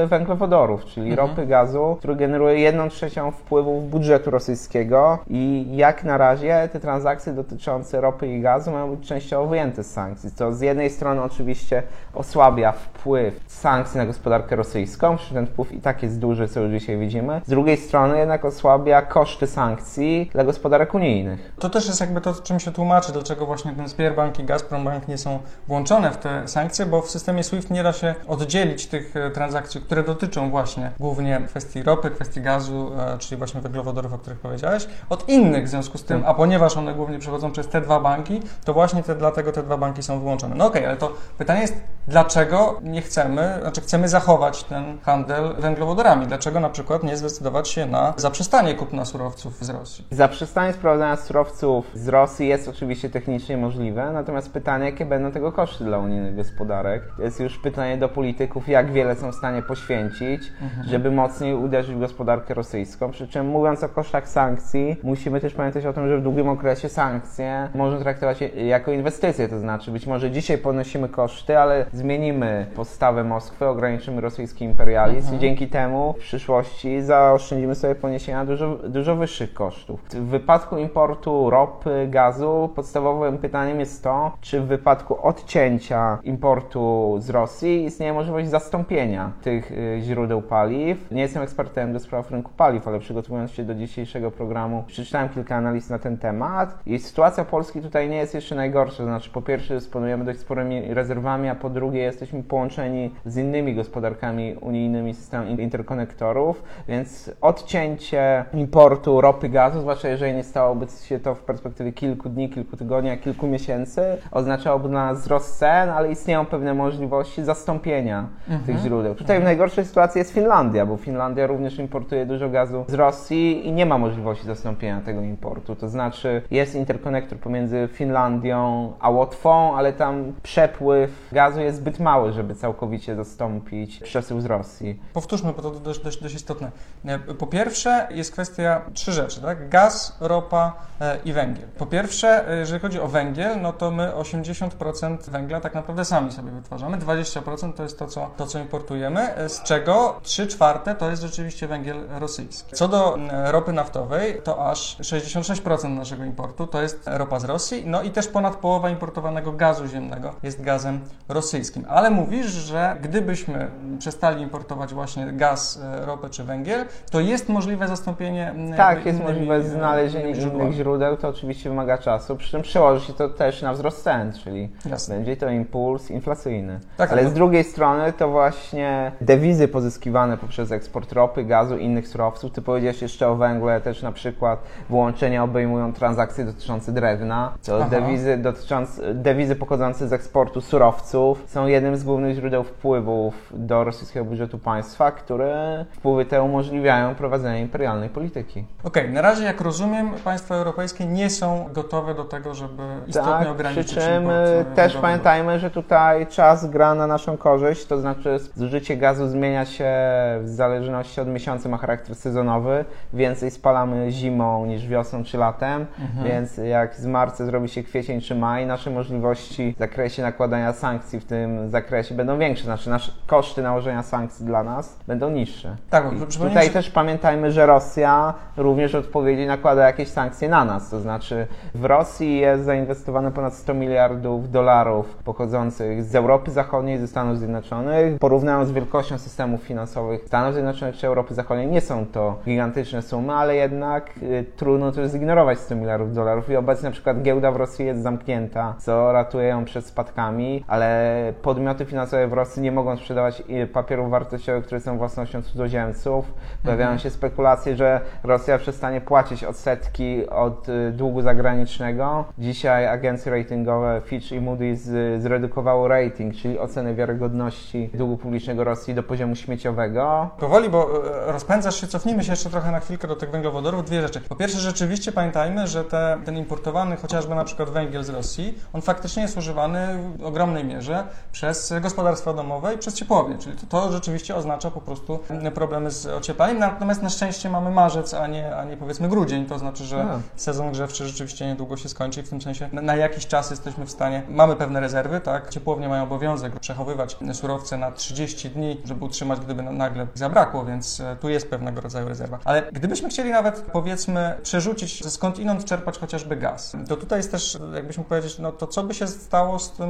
węglowodorów, 0.07 0.85
czyli 0.85 1.15
ropy, 1.37 1.47
gazu, 1.47 1.95
który 1.99 2.15
generuje 2.15 2.59
1 2.59 2.89
trzecią 2.89 3.31
wpływów 3.31 3.89
budżetu 3.89 4.31
rosyjskiego 4.31 5.19
i 5.29 5.65
jak 5.71 6.03
na 6.03 6.17
razie 6.17 6.69
te 6.73 6.79
transakcje 6.79 7.33
dotyczące 7.33 8.01
ropy 8.01 8.27
i 8.27 8.41
gazu 8.41 8.71
mają 8.71 8.95
być 8.95 9.07
częściowo 9.07 9.47
wyjęte 9.47 9.83
z 9.83 9.93
sankcji, 9.93 10.31
co 10.31 10.53
z 10.53 10.61
jednej 10.61 10.89
strony 10.89 11.21
oczywiście 11.21 11.83
osłabia 12.13 12.71
wpływ 12.71 13.39
sankcji 13.47 13.97
na 13.97 14.05
gospodarkę 14.05 14.55
rosyjską, 14.55 15.17
przy 15.17 15.33
ten 15.33 15.47
wpływ 15.47 15.71
i 15.71 15.81
tak 15.81 16.03
jest 16.03 16.19
duży, 16.19 16.47
co 16.47 16.59
już 16.59 16.71
dzisiaj 16.71 16.97
widzimy, 16.97 17.41
z 17.45 17.49
drugiej 17.49 17.77
strony 17.77 18.17
jednak 18.17 18.45
osłabia 18.45 19.01
koszty 19.01 19.47
sankcji 19.47 20.29
dla 20.33 20.43
gospodarek 20.43 20.93
unijnych. 20.93 21.51
To 21.59 21.69
też 21.69 21.87
jest 21.87 22.01
jakby 22.01 22.21
to, 22.21 22.33
czym 22.33 22.59
się 22.59 22.71
tłumaczy, 22.71 23.11
dlaczego 23.11 23.45
właśnie 23.45 23.71
ten 23.71 23.89
Sberbank 23.89 24.39
i 24.39 24.43
Gazprombank 24.43 25.07
nie 25.07 25.17
są 25.17 25.39
włączone 25.67 26.11
w 26.11 26.17
te 26.17 26.47
sankcje, 26.47 26.85
bo 26.85 27.01
w 27.01 27.09
systemie 27.09 27.43
SWIFT 27.43 27.69
nie 27.69 27.83
da 27.83 27.93
się 27.93 28.15
oddzielić 28.27 28.87
tych 28.87 29.15
e, 29.15 29.31
transakcji, 29.31 29.81
które 29.81 30.03
dotyczą 30.03 30.49
właśnie 30.49 30.91
głównie 30.99 31.26
kwestii 31.47 31.83
ropy, 31.83 32.09
kwestii 32.09 32.41
gazu, 32.41 32.91
e, 32.99 33.17
czyli 33.17 33.37
właśnie 33.37 33.61
węglowodorów, 33.61 34.13
o 34.13 34.17
których 34.17 34.39
powiedziałeś, 34.39 34.87
od 35.09 35.29
innych 35.29 35.65
w 35.65 35.67
związku 35.67 35.97
z 35.97 36.03
tym, 36.03 36.23
a 36.25 36.33
ponieważ 36.33 36.77
one 36.77 36.93
głównie 36.93 37.19
przechodzą 37.19 37.51
przez 37.51 37.67
te 37.67 37.81
dwa 37.81 37.99
banki, 37.99 38.41
to 38.65 38.73
właśnie 38.73 39.03
te, 39.03 39.15
dlatego 39.15 39.51
te 39.51 39.63
dwa 39.63 39.77
banki 39.77 40.03
są 40.03 40.19
wyłączone. 40.19 40.55
No 40.55 40.65
okej, 40.65 40.85
ale 40.85 40.97
to 40.97 41.13
pytanie 41.37 41.61
jest, 41.61 41.75
dlaczego 42.07 42.79
nie 42.83 43.01
chcemy, 43.01 43.57
znaczy 43.61 43.81
chcemy 43.81 44.09
zachować 44.09 44.63
ten 44.63 44.99
handel 44.99 45.55
węglowodorami? 45.59 46.27
Dlaczego 46.27 46.59
na 46.59 46.69
przykład 46.69 47.03
nie 47.03 47.17
zdecydować 47.17 47.69
się 47.69 47.85
na 47.85 48.13
zaprzestanie 48.17 48.73
kupna 48.75 49.05
surowców 49.05 49.65
z 49.65 49.69
Rosji? 49.69 50.07
Zaprzestanie 50.11 50.73
sprowadzania 50.73 51.15
surowców 51.15 51.91
z 51.93 52.07
Rosji 52.07 52.47
jest 52.47 52.67
oczywiście 52.67 53.09
technicznie 53.09 53.57
możliwe, 53.57 54.11
natomiast 54.11 54.51
pytanie, 54.51 54.85
jakie 54.85 55.05
będą 55.05 55.31
tego 55.31 55.51
koszty 55.51 55.83
dla 55.83 55.97
unijnych 55.97 56.35
gospodarek, 56.35 57.03
to 57.17 57.23
jest 57.23 57.39
już 57.39 57.57
pytanie 57.57 57.97
do 57.97 58.09
polityków, 58.09 58.67
jak 58.67 58.91
wiele 58.91 59.15
są 59.15 59.31
w 59.31 59.35
stanie 59.35 59.61
poświęcić, 59.61 60.51
żeby 60.85 61.11
mocniej 61.17 61.55
uderzyć 61.55 61.95
w 61.95 61.99
gospodarkę 61.99 62.53
rosyjską. 62.53 63.11
Przy 63.11 63.27
czym 63.27 63.47
mówiąc 63.47 63.83
o 63.83 63.89
kosztach 63.89 64.29
sankcji, 64.29 64.95
musimy 65.03 65.41
też 65.41 65.53
pamiętać 65.53 65.85
o 65.85 65.93
tym, 65.93 66.07
że 66.07 66.17
w 66.17 66.21
długim 66.21 66.49
okresie 66.49 66.89
sankcje 66.89 67.69
można 67.75 67.99
traktować 67.99 68.39
jako 68.67 68.91
inwestycje, 68.91 69.49
to 69.49 69.59
znaczy 69.59 69.91
być 69.91 70.07
może 70.07 70.31
dzisiaj 70.31 70.57
ponosimy 70.57 71.09
koszty, 71.09 71.59
ale 71.59 71.85
zmienimy 71.93 72.67
postawę 72.75 73.23
Moskwy, 73.23 73.65
ograniczymy 73.65 74.21
rosyjski 74.21 74.65
imperializm 74.65 75.35
i 75.35 75.39
dzięki 75.39 75.67
temu 75.67 76.13
w 76.13 76.17
przyszłości 76.17 77.01
zaoszczędzimy 77.01 77.75
sobie 77.75 77.95
poniesienia 77.95 78.45
dużo, 78.45 78.75
dużo 78.75 79.15
wyższych 79.15 79.53
kosztów. 79.53 79.99
W 80.09 80.27
wypadku 80.27 80.77
importu 80.77 81.49
ropy, 81.49 82.07
gazu, 82.09 82.69
podstawowym 82.75 83.37
pytaniem 83.37 83.79
jest 83.79 84.03
to, 84.03 84.31
czy 84.41 84.61
w 84.61 84.65
wypadku 84.65 85.27
odcięcia 85.27 86.17
importu 86.23 87.15
z 87.19 87.29
Rosji 87.29 87.85
istnieje 87.85 88.13
możliwość 88.13 88.49
zastąpienia 88.49 89.31
tych 89.41 89.71
y, 89.71 89.99
źródeł 90.01 90.41
paliw. 90.41 91.06
Nie 91.11 91.21
jestem 91.21 91.43
ekspertem 91.43 91.93
do 91.93 91.99
spraw 91.99 92.31
rynku 92.31 92.51
paliw, 92.57 92.87
ale 92.87 92.99
przygotowując 92.99 93.51
się 93.51 93.63
do 93.63 93.75
dzisiejszego 93.75 94.31
programu, 94.31 94.83
przeczytałem 94.87 95.29
kilka 95.29 95.55
analiz 95.55 95.89
na 95.89 95.99
ten 95.99 96.17
temat 96.17 96.79
i 96.85 96.99
sytuacja 96.99 97.45
Polski 97.45 97.81
tutaj 97.81 98.09
nie 98.09 98.17
jest 98.17 98.33
jeszcze 98.33 98.55
najgorsza. 98.55 99.03
Znaczy, 99.03 99.29
po 99.29 99.41
pierwsze, 99.41 99.73
dysponujemy 99.73 100.25
dość 100.25 100.39
sporymi 100.39 100.93
rezerwami, 100.93 101.49
a 101.49 101.55
po 101.55 101.69
drugie, 101.69 101.99
jesteśmy 101.99 102.43
połączeni 102.43 103.11
z 103.25 103.37
innymi 103.37 103.75
gospodarkami 103.75 104.55
unijnymi 104.61 105.13
systemem 105.13 105.59
interkonektorów, 105.61 106.63
więc 106.87 107.31
odcięcie 107.41 108.45
importu 108.53 109.21
ropy, 109.21 109.49
gazu, 109.49 109.81
zwłaszcza 109.81 110.07
jeżeli 110.07 110.33
nie 110.33 110.43
stałoby 110.43 110.85
się 111.03 111.19
to 111.19 111.35
w 111.35 111.39
perspektywie 111.39 111.93
kilku 111.93 112.29
dni, 112.29 112.49
kilku 112.49 112.77
tygodni, 112.77 113.09
a 113.09 113.17
kilku 113.17 113.47
miesięcy, 113.47 114.01
oznaczałoby 114.31 114.89
nas 114.89 115.21
wzrost 115.21 115.57
cen, 115.57 115.89
ale 115.89 116.11
istnieją 116.11 116.45
pewne 116.45 116.73
możliwości 116.73 117.43
zastąpienia 117.43 118.27
tych 118.65 118.77
źródeł. 118.77 119.15
Tutaj 119.15 119.39
w 119.39 119.43
najgorszej 119.43 119.85
sytuacji 119.85 120.19
jest 120.19 120.33
Finlandia, 120.33 120.85
bo 120.85 120.96
Finlandia 120.97 121.47
również 121.47 121.79
importuje 121.79 122.25
dużo 122.25 122.49
gazu 122.49 122.85
z 122.87 122.93
Rosji 122.93 123.67
i 123.67 123.71
nie 123.71 123.85
ma 123.85 123.97
możliwości 123.97 124.45
zastąpienia 124.45 125.01
tego 125.01 125.21
importu. 125.21 125.75
To 125.75 125.89
znaczy 125.89 126.41
jest 126.51 126.75
interkonektor 126.75 127.39
pomiędzy 127.39 127.89
Finlandią 127.93 128.93
a 128.99 129.09
Łotwą, 129.09 129.77
ale 129.77 129.93
tam 129.93 130.33
przepływ 130.43 131.29
gazu 131.31 131.61
jest 131.61 131.77
zbyt 131.77 131.99
mały, 131.99 132.31
żeby 132.33 132.55
całkowicie 132.55 133.15
zastąpić 133.15 133.99
przesył 133.99 134.41
z 134.41 134.45
Rosji. 134.45 134.99
Powtórzmy, 135.13 135.53
bo 135.53 135.61
to 135.61 135.71
dość, 135.71 135.99
dość, 135.99 136.21
dość 136.21 136.35
istotne. 136.35 136.71
E, 137.05 137.19
Po 137.19 137.47
pierwsze 137.47 138.07
jest 138.11 138.31
kwestia 138.31 138.81
trzy 138.93 139.11
rzeczy, 139.11 139.41
tak? 139.41 139.69
Gaz, 139.69 140.17
ropa 140.19 140.73
e, 141.01 141.17
i 141.25 141.33
węgiel. 141.33 141.67
Po 141.77 141.85
pierwsze, 141.85 142.49
e, 142.49 142.57
jeżeli 142.57 142.79
chodzi 142.79 142.99
o 142.99 143.07
węgiel, 143.07 143.61
no 143.61 143.73
to 143.73 143.91
my 143.91 144.11
80% 144.11 145.29
węgla 145.29 145.61
tak 145.61 145.75
naprawdę 145.75 146.05
sami 146.05 146.31
sobie 146.31 146.51
wytwarzamy, 146.51 146.97
20% 146.97 147.73
to 147.73 147.83
jest 147.83 147.99
to, 147.99 148.07
co, 148.07 148.29
to, 148.37 148.45
co 148.45 148.59
importujemy, 148.59 149.33
z 149.47 149.63
czego 149.63 150.19
3 150.23 150.47
czwarte 150.47 150.86
to 150.95 151.09
jest 151.09 151.21
rzeczywiście 151.21 151.67
węgiel 151.67 151.97
rosyjski. 152.19 152.75
Co 152.75 152.87
do 152.87 153.15
m, 153.15 153.29
ropy 153.45 153.73
naftowej, 153.73 154.41
to 154.43 154.69
aż 154.69 154.97
66% 154.99 155.89
naszego 155.89 156.23
importu 156.23 156.67
to 156.67 156.81
jest 156.81 157.03
ropa 157.05 157.39
z 157.39 157.43
Rosji, 157.43 157.83
no 157.85 158.01
i 158.01 158.11
też 158.11 158.27
ponad 158.27 158.55
połowa 158.55 158.89
importowanego 158.89 159.51
gazu 159.51 159.87
ziemnego 159.87 160.33
jest 160.43 160.61
gazem 160.61 160.99
rosyjskim. 161.29 161.85
Ale 161.89 162.09
mówisz, 162.09 162.45
że 162.45 162.97
gdybyśmy 163.01 163.71
przestali 163.99 164.41
importować 164.41 164.93
właśnie 164.93 165.33
gaz, 165.33 165.81
e, 165.83 166.05
ropę 166.05 166.29
czy 166.29 166.43
węgiel, 166.43 166.85
to 167.11 167.19
jest 167.19 167.49
możliwe 167.49 167.87
zastąpienie 167.87 168.53
Tak, 168.77 169.05
jest 169.05 169.19
możliwe 169.19 169.55
e, 169.55 169.63
znalezienie 169.63 170.29
innych 170.31 170.73
źródeł, 170.73 171.17
to 171.17 171.27
oczywiście 171.27 171.69
wymaga 171.69 171.97
czasu, 171.97 172.35
przy 172.35 172.51
czym 172.51 172.61
przełoży 172.61 173.05
się 173.05 173.13
to 173.13 173.29
też 173.29 173.61
na 173.61 173.73
wzrost 173.73 174.03
cen, 174.03 174.33
czyli 174.43 174.69
Jasne. 174.85 175.15
będzie 175.15 175.37
to 175.37 175.49
impuls 175.49 176.11
inflacyjny. 176.11 176.79
Tak, 176.97 177.11
Ale 177.11 177.23
no. 177.23 177.29
z 177.29 177.33
drugiej 177.33 177.63
strony 177.63 178.13
to 178.13 178.29
właśnie 178.29 179.11
dewizy 179.21 179.67
pozyskiwane 179.67 180.37
poprzez 180.37 180.66
eksport 180.71 181.13
ropy, 181.13 181.43
gazu 181.43 181.77
i 181.77 181.87
innych 181.87 182.07
surowców, 182.07 182.51
ty 182.51 182.61
powiedziałeś 182.61 183.01
jeszcze 183.01 183.27
o 183.27 183.35
węgle, 183.35 183.81
też 183.81 184.01
na 184.01 184.11
przykład 184.11 184.59
włączenia 184.89 185.43
obejmują 185.43 185.93
transakcje 185.93 186.45
dotyczące 186.45 186.91
drewna, 186.91 187.53
to 187.65 187.77
Aha. 187.81 187.89
dewizy, 187.89 188.37
dotyczące, 188.37 189.13
dewizy 189.13 189.55
pochodzące 189.55 190.07
z 190.07 190.13
eksportu 190.13 190.61
surowców 190.61 191.43
są 191.47 191.67
jednym 191.67 191.97
z 191.97 192.03
głównych 192.03 192.35
źródeł 192.35 192.63
wpływów 192.63 193.53
do 193.55 193.83
rosyjskiego 193.83 194.25
budżetu 194.25 194.57
państwa, 194.57 195.11
które 195.11 195.85
wpływy 195.91 196.25
te 196.25 196.43
umożliwiają 196.43 197.15
prowadzenie 197.15 197.61
imperialnej 197.61 198.09
polityki. 198.09 198.65
Okej, 198.83 199.09
na 199.09 199.21
razie 199.21 199.43
jak 199.43 199.61
rozumiem, 199.61 200.09
państwa 200.23 200.55
europejskie 200.55 201.05
nie 201.05 201.29
są 201.29 201.69
gotowe 201.73 202.15
do 202.15 202.23
tego, 202.23 202.53
żeby 202.53 202.83
istotnie 203.07 203.31
Tak, 203.31 203.41
przy 203.41 203.51
ograniczyć 203.51 203.93
czym 203.93 204.23
import, 204.23 204.37
e, 204.37 204.59
e, 204.59 204.65
też 204.65 204.97
pamiętajmy, 204.97 205.59
że 205.59 205.69
tutaj 205.69 206.27
czas 206.27 206.69
gra 206.69 206.95
na 206.95 207.07
naszą 207.07 207.37
korzyść, 207.37 207.85
to 207.85 207.99
znaczy 207.99 208.39
zużycie 208.55 208.97
gazu 208.97 209.27
zmienia 209.27 209.65
się 209.65 209.93
w 210.41 210.47
zależności 210.57 211.21
od 211.21 211.27
miesiąca 211.27 211.69
ma 211.69 211.77
charakter 211.77 212.15
sezonowy. 212.15 212.85
Więcej 213.13 213.51
spalamy 213.51 214.11
zimą 214.11 214.65
niż 214.65 214.87
wiosną 214.87 215.23
czy 215.23 215.37
latem, 215.37 215.85
więc 216.23 216.57
jak 216.57 216.95
z 216.95 217.05
marca 217.05 217.45
zrobi 217.45 217.69
się 217.69 217.83
kwiecień 217.83 218.21
czy 218.21 218.35
maj, 218.35 218.65
nasze 218.65 218.89
możliwości 218.89 219.73
w 219.75 219.79
zakresie 219.79 220.21
nakładania 220.21 220.73
sankcji 220.73 221.19
w 221.19 221.25
tym 221.25 221.69
zakresie 221.69 222.15
będą 222.15 222.39
większe. 222.39 222.63
Znaczy 222.63 222.89
nasze 222.89 223.11
koszty 223.27 223.61
nałożenia 223.61 224.03
sankcji 224.03 224.45
dla 224.45 224.63
nas 224.63 224.99
będą 225.07 225.29
niższe. 225.29 225.75
Tak, 225.89 226.05
Tutaj 226.39 226.69
też 226.69 226.89
pamiętajmy, 226.89 227.51
że 227.51 227.65
Rosja 227.65 228.33
również 228.57 228.95
odpowiedzi 228.95 229.45
nakłada 229.45 229.85
jakieś 229.87 230.07
sankcje 230.07 230.49
na 230.49 230.65
nas. 230.65 230.89
To 230.89 230.99
znaczy 230.99 231.47
w 231.75 231.85
Rosji 231.85 232.39
jest 232.39 232.63
zainwestowane 232.63 233.31
ponad 233.31 233.53
100 233.53 233.73
miliardów 233.73 234.51
dolarów 234.51 235.15
pochodzących 235.15 236.03
z 236.03 236.15
Europy 236.15 236.51
Zachodniej, 236.51 236.97
ze 236.97 237.07
Stanów 237.07 237.37
Zjednoczonych. 237.37 238.19
Porównując 238.19 238.69
z 238.69 238.71
wielkością 238.71 239.17
systemów 239.17 239.61
finansowych 239.61 240.21
Stanów 240.27 240.46
Zjednoczonych 240.51 240.95
czy 240.95 241.07
Europy 241.07 241.33
Zachodniej, 241.33 241.67
nie 241.67 241.81
są 241.81 242.05
to 242.05 242.39
gigantyczne 242.45 243.01
sumy, 243.01 243.33
ale 243.33 243.55
jednak 243.55 244.09
y, 244.23 244.45
trudno 244.55 244.91
też 244.91 245.11
zignorować 245.11 245.59
100 245.59 245.75
miliardów 245.75 246.15
dolarów. 246.15 246.49
I 246.49 246.55
obecnie 246.55 246.89
na 246.89 246.93
przykład 246.93 247.21
giełda 247.21 247.51
w 247.51 247.55
Rosji 247.55 247.85
jest 247.85 248.01
zamknięta, 248.01 248.75
co 248.79 249.11
ratuje 249.11 249.47
ją 249.47 249.65
przed 249.65 249.85
spadkami, 249.85 250.63
ale 250.67 251.33
podmioty 251.41 251.85
finansowe 251.85 252.27
w 252.27 252.33
Rosji 252.33 252.61
nie 252.61 252.71
mogą 252.71 252.97
sprzedawać 252.97 253.43
y, 253.49 253.67
papierów 253.67 254.09
wartościowych, 254.09 254.65
które 254.65 254.81
są 254.81 254.97
własnością 254.97 255.41
cudzoziemców. 255.41 256.33
Pojawiają 256.63 256.97
się 256.97 257.09
spekulacje, 257.09 257.75
że 257.75 258.01
Rosja 258.23 258.57
przestanie 258.57 259.01
płacić 259.01 259.43
odsetki 259.43 260.29
od 260.29 260.69
y, 260.69 260.91
długu 260.91 261.21
zagranicznego. 261.21 262.25
Dzisiaj 262.37 262.87
agencje 262.87 263.31
ratingowe 263.31 264.01
Fitch 264.05 264.31
i 264.31 264.41
Moody's 264.41 264.95
y, 264.95 265.21
zredukowały 265.21 265.89
rating, 265.89 266.35
czyli 266.35 266.59
ocenę 266.59 266.93
wiarygodności 266.95 267.89
długu 267.93 268.17
publicznego 268.17 268.63
Rosji 268.63 268.93
do 268.93 269.03
poziomu 269.03 269.35
śmieciowego. 269.35 270.29
Powoli, 270.39 270.69
bo 270.69 271.05
e, 271.27 271.31
rozpędzasz 271.31 271.81
się, 271.81 271.87
cofnijmy 271.87 272.23
się 272.23 272.31
jeszcze 272.31 272.49
trochę 272.49 272.71
na 272.71 272.79
chwilkę 272.79 273.07
do 273.07 273.15
tych 273.15 273.31
węglowodorów. 273.31 273.85
Dwie 273.85 274.01
rzeczy. 274.01 274.21
Po 274.21 274.35
pierwsze, 274.35 274.59
rzeczywiście 274.59 275.11
pamiętajmy, 275.11 275.67
że 275.67 275.83
te, 275.83 276.17
ten 276.25 276.37
importowany 276.37 276.97
chociażby 276.97 277.35
na 277.35 277.43
przykład 277.43 277.69
węgiel 277.69 278.03
z 278.03 278.09
Rosji, 278.09 278.59
on 278.73 278.81
faktycznie 278.81 279.21
jest 279.23 279.37
używany 279.37 279.99
w 280.19 280.25
ogromnej 280.25 280.65
mierze 280.65 281.03
przez 281.31 281.73
gospodarstwa 281.81 282.33
domowe 282.33 282.73
i 282.73 282.77
przez 282.77 282.93
ciepłownie, 282.93 283.37
czyli 283.37 283.57
to, 283.57 283.65
to 283.67 283.91
rzeczywiście 283.91 284.35
oznacza 284.35 284.71
po 284.71 284.81
prostu 284.81 285.19
problemy 285.55 285.91
z 285.91 286.05
ocieplaniem. 286.05 286.59
Natomiast 286.59 287.01
na 287.03 287.09
szczęście 287.09 287.49
mamy 287.49 287.71
marzec, 287.71 288.13
a 288.13 288.27
nie, 288.27 288.55
a 288.55 288.63
nie 288.63 288.77
powiedzmy 288.77 289.09
grudzień, 289.09 289.45
to 289.45 289.59
znaczy, 289.59 289.83
że 289.83 290.01
A. 290.01 290.19
sezon 290.35 290.71
grzewczy 290.71 291.07
rzeczywiście 291.07 291.47
niedługo 291.47 291.77
się 291.77 291.89
skończy 291.89 292.19
i 292.19 292.23
w 292.23 292.29
tym 292.29 292.41
sensie 292.41 292.69
na, 292.73 292.81
na 292.81 292.95
jakiś 292.95 293.27
czas 293.27 293.49
jesteśmy 293.51 293.85
w 293.85 293.91
stanie, 293.91 294.23
mamy 294.29 294.55
pewne 294.55 294.79
rezerwy, 294.79 295.21
tak? 295.21 295.49
Ciepłownie 295.49 295.89
mają 295.89 296.03
obowiązek 296.03 296.59
przechowywać 296.59 297.17
surowce 297.33 297.77
na 297.77 297.91
30 297.91 298.49
dni, 298.49 298.81
żeby 298.85 299.05
utrzymać, 299.05 299.39
gdyby 299.39 299.63
na- 299.63 299.71
nagle 299.71 300.07
zabrakło, 300.27 300.65
więc 300.65 300.99
e, 300.99 301.15
tu 301.15 301.29
jest 301.29 301.49
pewnego 301.49 301.81
rodzaju 301.81 302.09
rezerwa. 302.09 302.39
Ale 302.45 302.63
gdybyśmy 302.71 303.09
chcieli 303.09 303.31
nawet, 303.31 303.61
powiedzmy, 303.61 304.33
przerzucić, 304.43 305.03
ze 305.03 305.11
skąd 305.11 305.39
inąd 305.39 305.65
czerpać 305.65 305.97
chociażby 305.99 306.35
gaz, 306.35 306.75
to 306.87 306.95
tutaj 306.97 307.19
jest 307.19 307.31
też, 307.31 307.57
jakbyśmy 307.75 308.03
powiedzieć, 308.03 308.39
no 308.39 308.51
to 308.51 308.67
co 308.67 308.83
by 308.83 308.93
się 308.93 309.07
stało 309.07 309.59
z 309.59 309.71
tym 309.71 309.87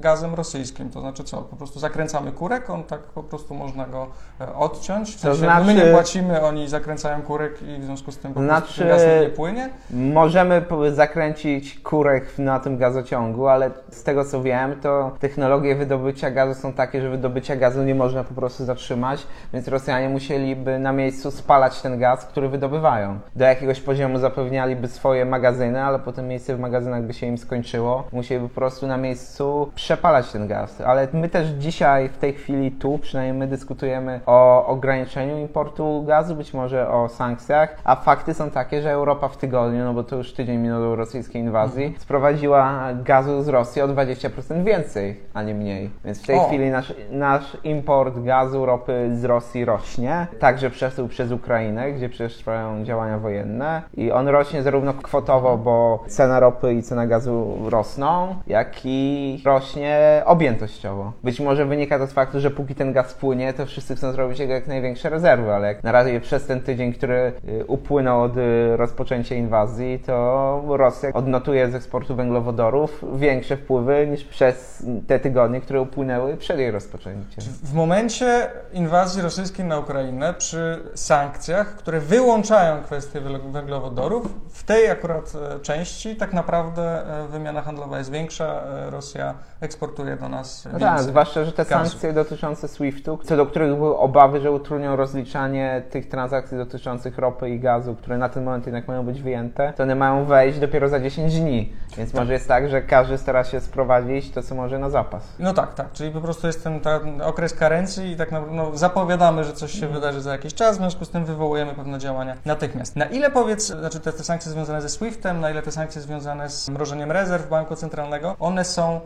gazem 0.00 0.34
rosyjskim? 0.34 0.90
To 0.90 1.00
znaczy 1.00 1.24
co? 1.24 1.36
Po 1.42 1.56
prostu 1.56 1.78
zakręcamy 1.80 2.32
kurek, 2.32 2.70
on 2.70 2.84
tak 2.84 3.00
po 3.00 3.22
prostu 3.22 3.54
można 3.54 3.86
go 3.86 4.06
e, 4.40 4.54
odciąć, 4.54 5.10
w 5.10 5.14
To 5.14 5.20
sensie, 5.20 5.40
my 5.40 5.72
znaczy- 5.72 5.74
nie 5.86 5.92
płacimy, 5.92 6.42
oni 6.42 6.68
zakręcają 6.68 7.22
kurek 7.22 7.62
i 7.62 7.78
w 7.80 7.84
związku 7.84 8.12
z 8.12 8.18
tym 8.18 8.34
po 8.34 8.40
prostu 8.40 8.60
Znaczy- 8.66 8.78
ten 8.78 8.88
gaz 8.88 9.02
nie 9.22 9.28
płynie? 9.28 9.70
Możemy 9.90 10.64
zakręcić 10.92 11.80
kurek 11.80 12.38
na 12.38 12.60
tym 12.60 12.78
gazociągu, 12.78 13.48
ale 13.48 13.70
z 13.90 14.02
tego 14.02 14.24
co 14.24 14.42
wiem, 14.42 14.80
to 14.80 15.10
technologie 15.20 15.74
wydobycia 15.76 16.30
gazu 16.30 16.60
są 16.60 16.72
takie, 16.72 17.02
że 17.02 17.10
wydobycia 17.10 17.56
gazu 17.56 17.82
nie 17.82 17.94
można 17.94 18.24
po 18.24 18.34
prostu 18.34 18.64
zatrzymać, 18.64 19.26
więc 19.52 19.68
Rosjanie 19.80 20.08
musieliby 20.08 20.78
na 20.78 20.92
miejscu 20.92 21.30
spalać 21.30 21.82
ten 21.82 21.98
gaz, 21.98 22.26
który 22.26 22.48
wydobywają. 22.48 23.18
Do 23.36 23.44
jakiegoś 23.44 23.80
poziomu 23.80 24.18
zapewnialiby 24.18 24.88
swoje 24.88 25.24
magazyny, 25.24 25.82
ale 25.82 25.98
potem 25.98 26.28
miejsce 26.28 26.56
w 26.56 26.60
magazynach 26.60 27.02
by 27.02 27.12
się 27.12 27.26
im 27.26 27.38
skończyło. 27.38 28.04
Musieliby 28.12 28.48
po 28.48 28.54
prostu 28.54 28.86
na 28.86 28.96
miejscu 28.96 29.70
przepalać 29.74 30.32
ten 30.32 30.48
gaz. 30.48 30.80
Ale 30.80 31.08
my 31.12 31.28
też 31.28 31.48
dzisiaj, 31.48 32.08
w 32.08 32.18
tej 32.18 32.32
chwili 32.32 32.70
tu, 32.70 32.98
przynajmniej 32.98 33.38
my 33.38 33.46
dyskutujemy 33.46 34.20
o 34.26 34.66
ograniczeniu 34.66 35.38
importu 35.38 36.04
gazu, 36.06 36.34
być 36.34 36.54
może 36.54 36.88
o 36.88 37.08
sankcjach, 37.08 37.76
a 37.84 37.96
fakty 37.96 38.34
są 38.34 38.50
takie, 38.50 38.82
że 38.82 38.90
Europa 38.90 39.28
w 39.28 39.36
tygodniu, 39.36 39.84
no 39.84 39.94
bo 39.94 40.04
to 40.04 40.16
już 40.16 40.32
tydzień 40.32 40.58
minął 40.58 40.92
od 40.92 40.98
rosyjskiej 40.98 41.42
inwazji, 41.42 41.94
sprowadziła 41.98 42.88
gazu 43.04 43.42
z 43.42 43.48
Rosji 43.48 43.82
o 43.82 43.88
20% 43.88 44.64
więcej, 44.64 45.20
a 45.34 45.42
nie 45.42 45.54
mniej. 45.54 45.90
Więc 46.04 46.22
w 46.22 46.26
tej 46.26 46.36
O. 46.36 46.44
chwili 46.46 46.70
nasz, 46.70 46.94
nasz 47.10 47.56
import 47.64 48.18
gazu, 48.18 48.66
ropy 48.66 49.10
z 49.14 49.24
Rosji 49.24 49.64
rośnie, 49.70 50.26
także 50.38 50.70
przesył 50.70 51.08
przez 51.08 51.32
Ukrainę, 51.32 51.92
gdzie 51.92 52.08
przecież 52.08 52.36
trwają 52.36 52.84
działania 52.84 53.18
wojenne 53.18 53.82
i 53.96 54.12
on 54.12 54.28
rośnie 54.28 54.62
zarówno 54.62 54.94
kwotowo, 54.94 55.56
bo 55.56 56.04
cena 56.08 56.40
ropy 56.40 56.74
i 56.74 56.82
cena 56.82 57.06
gazu 57.06 57.56
rosną, 57.68 58.34
jak 58.46 58.80
i 58.84 59.42
rośnie 59.44 60.22
objętościowo. 60.24 61.12
Być 61.24 61.40
może 61.40 61.66
wynika 61.66 61.98
to 61.98 62.06
z 62.06 62.12
faktu, 62.12 62.40
że 62.40 62.50
póki 62.50 62.74
ten 62.74 62.92
gaz 62.92 63.14
płynie, 63.14 63.52
to 63.52 63.66
wszyscy 63.66 63.96
chcą 63.96 64.12
zrobić 64.12 64.38
jego 64.38 64.52
jak 64.52 64.66
największe 64.66 65.10
rezerwy, 65.10 65.54
ale 65.54 65.68
jak 65.68 65.84
na 65.84 65.92
razie 65.92 66.20
przez 66.20 66.46
ten 66.46 66.60
tydzień, 66.60 66.92
który 66.92 67.32
y, 67.48 67.66
upłynął 67.66 68.22
od 68.22 68.36
y, 68.36 68.76
rozpoczęcia 68.76 69.34
inwazji, 69.34 69.98
to 70.06 70.64
Rosja 70.68 71.12
odnotuje 71.12 71.70
z 71.70 71.74
eksportu 71.74 72.16
węglowodorów 72.16 73.04
większe 73.18 73.56
wpływy 73.56 74.06
niż 74.10 74.24
przez 74.24 74.86
te 75.06 75.20
tygodnie, 75.20 75.60
które 75.60 75.80
upłynęły 75.80 76.36
przed 76.36 76.58
jej 76.58 76.70
rozpoczęciem. 76.70 77.44
W 77.62 77.74
momencie 77.74 78.46
inwazji 78.72 79.22
rosyjskiej 79.22 79.59
na 79.64 79.78
Ukrainę, 79.78 80.34
przy 80.34 80.82
sankcjach, 80.94 81.76
które 81.76 82.00
wyłączają 82.00 82.82
kwestię 82.82 83.20
węgl- 83.20 83.52
węglowodorów, 83.52 84.26
w 84.52 84.64
tej 84.64 84.90
akurat 84.90 85.32
e, 85.34 85.60
części 85.60 86.16
tak 86.16 86.32
naprawdę 86.32 86.82
e, 87.24 87.28
wymiana 87.28 87.62
handlowa 87.62 87.98
jest 87.98 88.10
większa, 88.10 88.62
e, 88.62 88.90
Rosja 88.90 89.34
eksportuje 89.60 90.16
do 90.16 90.28
nas 90.28 90.68
No 90.72 90.78
tak, 90.78 91.00
zwłaszcza, 91.00 91.44
że 91.44 91.52
te 91.52 91.64
gazu. 91.64 91.90
sankcje 91.90 92.12
dotyczące 92.12 92.68
SWIFT-u, 92.68 93.18
co 93.24 93.36
do 93.36 93.46
których 93.46 93.74
były 93.76 93.96
obawy, 93.98 94.40
że 94.40 94.52
utrudnią 94.52 94.96
rozliczanie 94.96 95.82
tych 95.90 96.08
transakcji 96.08 96.56
dotyczących 96.58 97.18
ropy 97.18 97.50
i 97.50 97.60
gazu, 97.60 97.94
które 97.94 98.18
na 98.18 98.28
ten 98.28 98.44
moment 98.44 98.66
jednak 98.66 98.88
mają 98.88 99.06
być 99.06 99.22
wyjęte, 99.22 99.72
to 99.76 99.82
one 99.82 99.94
mają 99.94 100.24
wejść 100.24 100.58
dopiero 100.58 100.88
za 100.88 101.00
10 101.00 101.40
dni. 101.40 101.72
Więc 101.96 102.14
może 102.14 102.32
jest 102.32 102.48
tak, 102.48 102.68
że 102.68 102.82
każdy 102.82 103.18
stara 103.18 103.44
się 103.44 103.60
sprowadzić 103.60 104.30
to, 104.30 104.42
co 104.42 104.54
może 104.54 104.78
na 104.78 104.90
zapas. 104.90 105.28
No 105.38 105.52
tak, 105.54 105.74
tak, 105.74 105.92
czyli 105.92 106.10
po 106.10 106.20
prostu 106.20 106.46
jest 106.46 106.64
ten, 106.64 106.80
ten 106.80 107.22
okres 107.22 107.54
karencji 107.54 108.10
i 108.10 108.16
tak 108.16 108.32
naprawdę 108.32 108.56
no, 108.56 108.76
zapowiadamy, 108.76 109.44
że 109.44 109.52
coś 109.52 109.72
się 109.72 109.88
wydarzy 109.88 110.20
za 110.20 110.32
jakiś 110.32 110.54
czas, 110.54 110.76
w 110.76 110.78
związku 110.80 111.04
z 111.04 111.10
tym 111.10 111.24
wywołujemy 111.24 111.74
pewne 111.74 111.98
działania 111.98 112.36
natychmiast. 112.44 112.96
Na 112.96 113.04
ile 113.04 113.30
powiedz, 113.30 113.66
znaczy 113.66 114.00
te, 114.00 114.12
te 114.12 114.24
sankcje 114.24 114.52
związane 114.52 114.82
ze 114.82 114.88
SWIFT-em, 114.88 115.40
na 115.40 115.50
ile 115.50 115.62
te 115.62 115.72
sankcje 115.72 116.02
związane 116.02 116.50
z 116.50 116.68
mrożeniem 116.68 117.12
rezerw 117.12 117.48
Banku 117.48 117.76
Centralnego, 117.76 118.36
one 118.40 118.64
są 118.64 119.00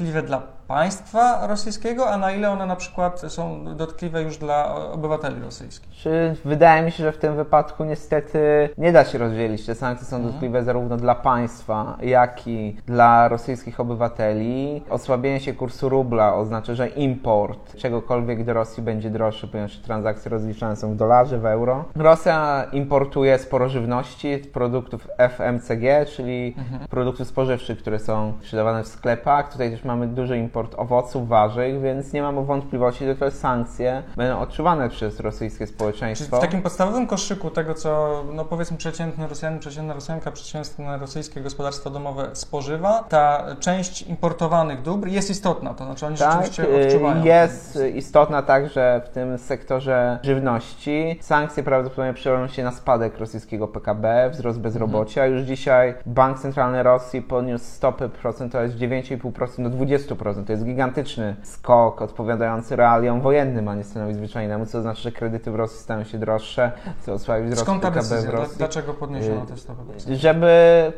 dotkliwe 0.00 0.22
dla 0.22 0.59
państwa 0.74 1.46
rosyjskiego, 1.46 2.10
a 2.10 2.16
na 2.18 2.32
ile 2.32 2.50
one 2.50 2.66
na 2.66 2.76
przykład 2.76 3.20
są 3.28 3.64
dotkliwe 3.76 4.22
już 4.22 4.38
dla 4.38 4.74
obywateli 4.92 5.40
rosyjskich? 5.42 5.90
Czy 5.90 6.36
wydaje 6.44 6.82
mi 6.82 6.90
się, 6.92 7.02
że 7.04 7.12
w 7.12 7.18
tym 7.18 7.36
wypadku 7.36 7.84
niestety 7.84 8.68
nie 8.78 8.92
da 8.92 9.04
się 9.04 9.18
rozdzielić. 9.18 9.66
Te 9.66 9.74
sankcje 9.74 10.06
są 10.06 10.16
Mhm. 10.16 10.32
dotkliwe 10.32 10.64
zarówno 10.64 10.96
dla 10.96 11.14
państwa, 11.14 11.96
jak 12.02 12.46
i 12.48 12.76
dla 12.86 13.28
rosyjskich 13.28 13.80
obywateli. 13.80 14.82
Osłabienie 14.90 15.40
się 15.40 15.52
kursu 15.54 15.88
rubla 15.88 16.34
oznacza, 16.34 16.74
że 16.74 16.88
import 16.88 17.76
czegokolwiek 17.76 18.44
do 18.44 18.52
Rosji 18.52 18.82
będzie 18.82 19.10
droższy, 19.10 19.48
ponieważ 19.48 19.76
transakcje 19.78 20.30
rozliczane 20.30 20.76
są 20.76 20.92
w 20.92 20.96
dolarze, 20.96 21.38
w 21.38 21.46
euro. 21.46 21.84
Rosja 21.96 22.64
importuje 22.72 23.38
sporo 23.38 23.68
żywności, 23.68 24.38
produktów 24.52 25.08
FMCG, 25.18 26.06
czyli 26.16 26.54
Mhm. 26.58 26.88
produktów 26.88 27.28
spożywczych, 27.28 27.78
które 27.78 27.98
są 27.98 28.32
sprzedawane 28.42 28.82
w 28.82 28.88
sklepach. 28.88 29.52
Tutaj 29.52 29.70
też 29.70 29.84
mamy 29.84 30.06
duży 30.06 30.38
import 30.38 30.59
owoców, 30.76 31.28
warzyw, 31.28 31.82
więc 31.82 32.12
nie 32.12 32.22
mamy 32.22 32.44
wątpliwości, 32.44 33.04
że 33.04 33.16
te 33.16 33.30
sankcje 33.30 34.02
będą 34.16 34.38
odczuwane 34.40 34.88
przez 34.88 35.20
rosyjskie 35.20 35.66
Czy 35.66 35.72
społeczeństwo. 35.72 36.36
w 36.38 36.40
takim 36.40 36.62
podstawowym 36.62 37.06
koszyku 37.06 37.50
tego, 37.50 37.74
co 37.74 38.22
no 38.32 38.44
powiedzmy 38.44 38.76
przeciętny 38.76 39.28
Rosjanin, 39.28 39.58
przeciętna 39.58 39.94
Rosjanka, 39.94 40.30
przeciętne 40.32 40.98
rosyjskie 40.98 41.40
gospodarstwo 41.40 41.90
domowe 41.90 42.30
spożywa, 42.32 43.04
ta 43.08 43.44
część 43.60 44.02
importowanych 44.02 44.82
dóbr 44.82 45.08
jest 45.08 45.30
istotna, 45.30 45.74
to 45.74 45.84
znaczy 45.84 46.06
oni 46.06 46.16
Tak, 46.16 46.32
rzeczywiście 46.32 46.62
y, 46.82 46.86
odczuwają. 46.86 47.24
jest 47.24 47.78
istotna 47.94 48.42
także 48.42 49.02
w 49.04 49.08
tym 49.08 49.38
sektorze 49.38 50.18
żywności. 50.22 51.18
Sankcje 51.20 51.62
prawdopodobnie 51.62 52.14
przełożą 52.14 52.48
się 52.48 52.64
na 52.64 52.72
spadek 52.72 53.18
rosyjskiego 53.18 53.68
PKB, 53.68 54.30
wzrost 54.32 54.60
bezrobocia. 54.60 55.26
Już 55.26 55.42
dzisiaj 55.42 55.94
Bank 56.06 56.38
Centralny 56.38 56.82
Rosji 56.82 57.22
podniósł 57.22 57.64
stopy 57.64 58.08
procentowe 58.08 58.68
z 58.68 58.76
9,5% 58.76 59.68
do 59.70 59.76
20%. 59.76 60.49
To 60.50 60.52
jest 60.52 60.64
gigantyczny 60.64 61.36
skok 61.42 62.02
odpowiadający 62.02 62.76
realiom 62.76 63.20
wojennym, 63.20 63.68
a 63.68 63.74
nie 63.74 63.84
stanowi 63.84 64.14
zwyczajnemu, 64.14 64.66
co 64.66 64.78
oznacza, 64.78 65.00
że 65.02 65.12
kredyty 65.12 65.50
w 65.50 65.54
Rosji 65.54 65.78
stają 65.78 66.04
się 66.04 66.18
droższe, 66.18 66.72
co 67.00 67.12
osłabi 67.12 67.44
wzrost 67.46 67.62
Skąd 67.62 67.82
ta 67.82 67.90
decyzja? 67.90 68.30
Dlaczego 68.58 68.94
podniesiono 68.94 69.42
Y, 69.42 69.46
te 69.46 69.56
stopy? 69.56 69.82
żeby 70.16 70.52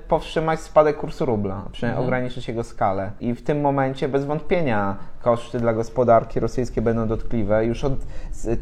powstrzymać 0.09 0.61
spadek 0.61 0.97
kursu 0.97 1.27
rubla, 1.27 1.63
przynajmniej 1.73 2.03
Mhm. 2.05 2.07
ograniczyć 2.07 2.49
jego 2.49 2.65
skalę. 2.65 3.11
I 3.21 3.35
w 3.35 3.43
tym 3.45 3.61
momencie 3.61 4.09
bez 4.09 4.25
wątpienia 4.25 4.97
koszty 5.23 5.59
dla 5.61 5.73
gospodarki 5.73 6.41
rosyjskiej 6.41 6.83
będą 6.83 7.09
dotkliwe. 7.09 7.65
Już 7.67 7.85
od 7.85 7.93